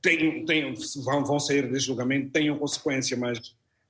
[0.00, 0.74] tenham, tenham,
[1.04, 3.38] vão, vão sair de julgamento, tenham consequência, mas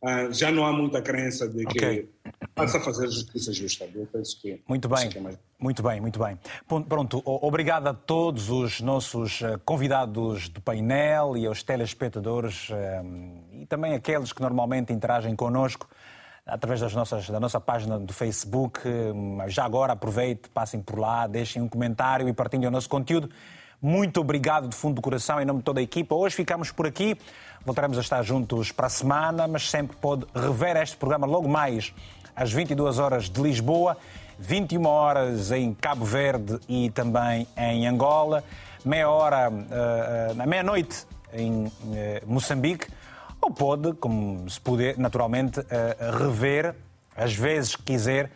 [0.02, 2.08] uh, já não há muita crença de que okay.
[2.54, 3.88] passa a fazer justiça justa.
[3.94, 5.38] Eu penso que muito bem, é mais...
[5.60, 6.38] muito bem, muito bem.
[6.88, 13.66] Pronto, obrigado a todos os nossos ah, convidados do painel e aos telespectadores um, e
[13.66, 15.86] também aqueles que normalmente interagem connosco
[16.46, 18.80] através das nossas, da nossa página do Facebook.
[19.48, 23.30] Já agora aproveite, passem por lá, deixem um comentário e partilhem o nosso conteúdo.
[23.82, 26.14] Muito obrigado de fundo do coração em nome de toda a equipa.
[26.14, 27.16] Hoje ficamos por aqui.
[27.64, 31.94] Voltaremos a estar juntos para a semana, mas sempre pode rever este programa logo mais
[32.34, 33.96] às 22 horas de Lisboa,
[34.40, 38.42] 21 horas em Cabo Verde e também em Angola,
[38.84, 41.70] meia hora, uh, na meia-noite em uh,
[42.26, 42.88] Moçambique
[43.40, 46.74] ou pode, como se puder, naturalmente, eh, rever,
[47.16, 48.30] às vezes que quiser,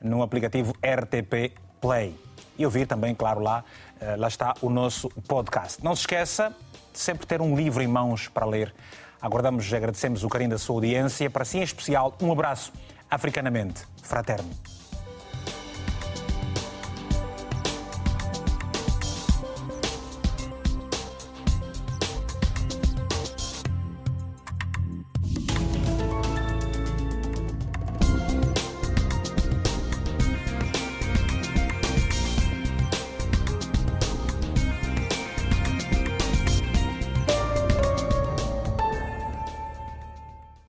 [0.00, 2.18] no aplicativo RTP Play.
[2.58, 3.64] E ouvir também, claro, lá,
[4.00, 5.82] eh, lá está o nosso podcast.
[5.82, 6.52] Não se esqueça
[6.92, 8.74] de sempre ter um livro em mãos para ler.
[9.22, 11.30] Aguardamos e agradecemos o carinho da sua audiência.
[11.30, 12.72] Para si, em especial, um abraço
[13.08, 14.50] africanamente fraterno.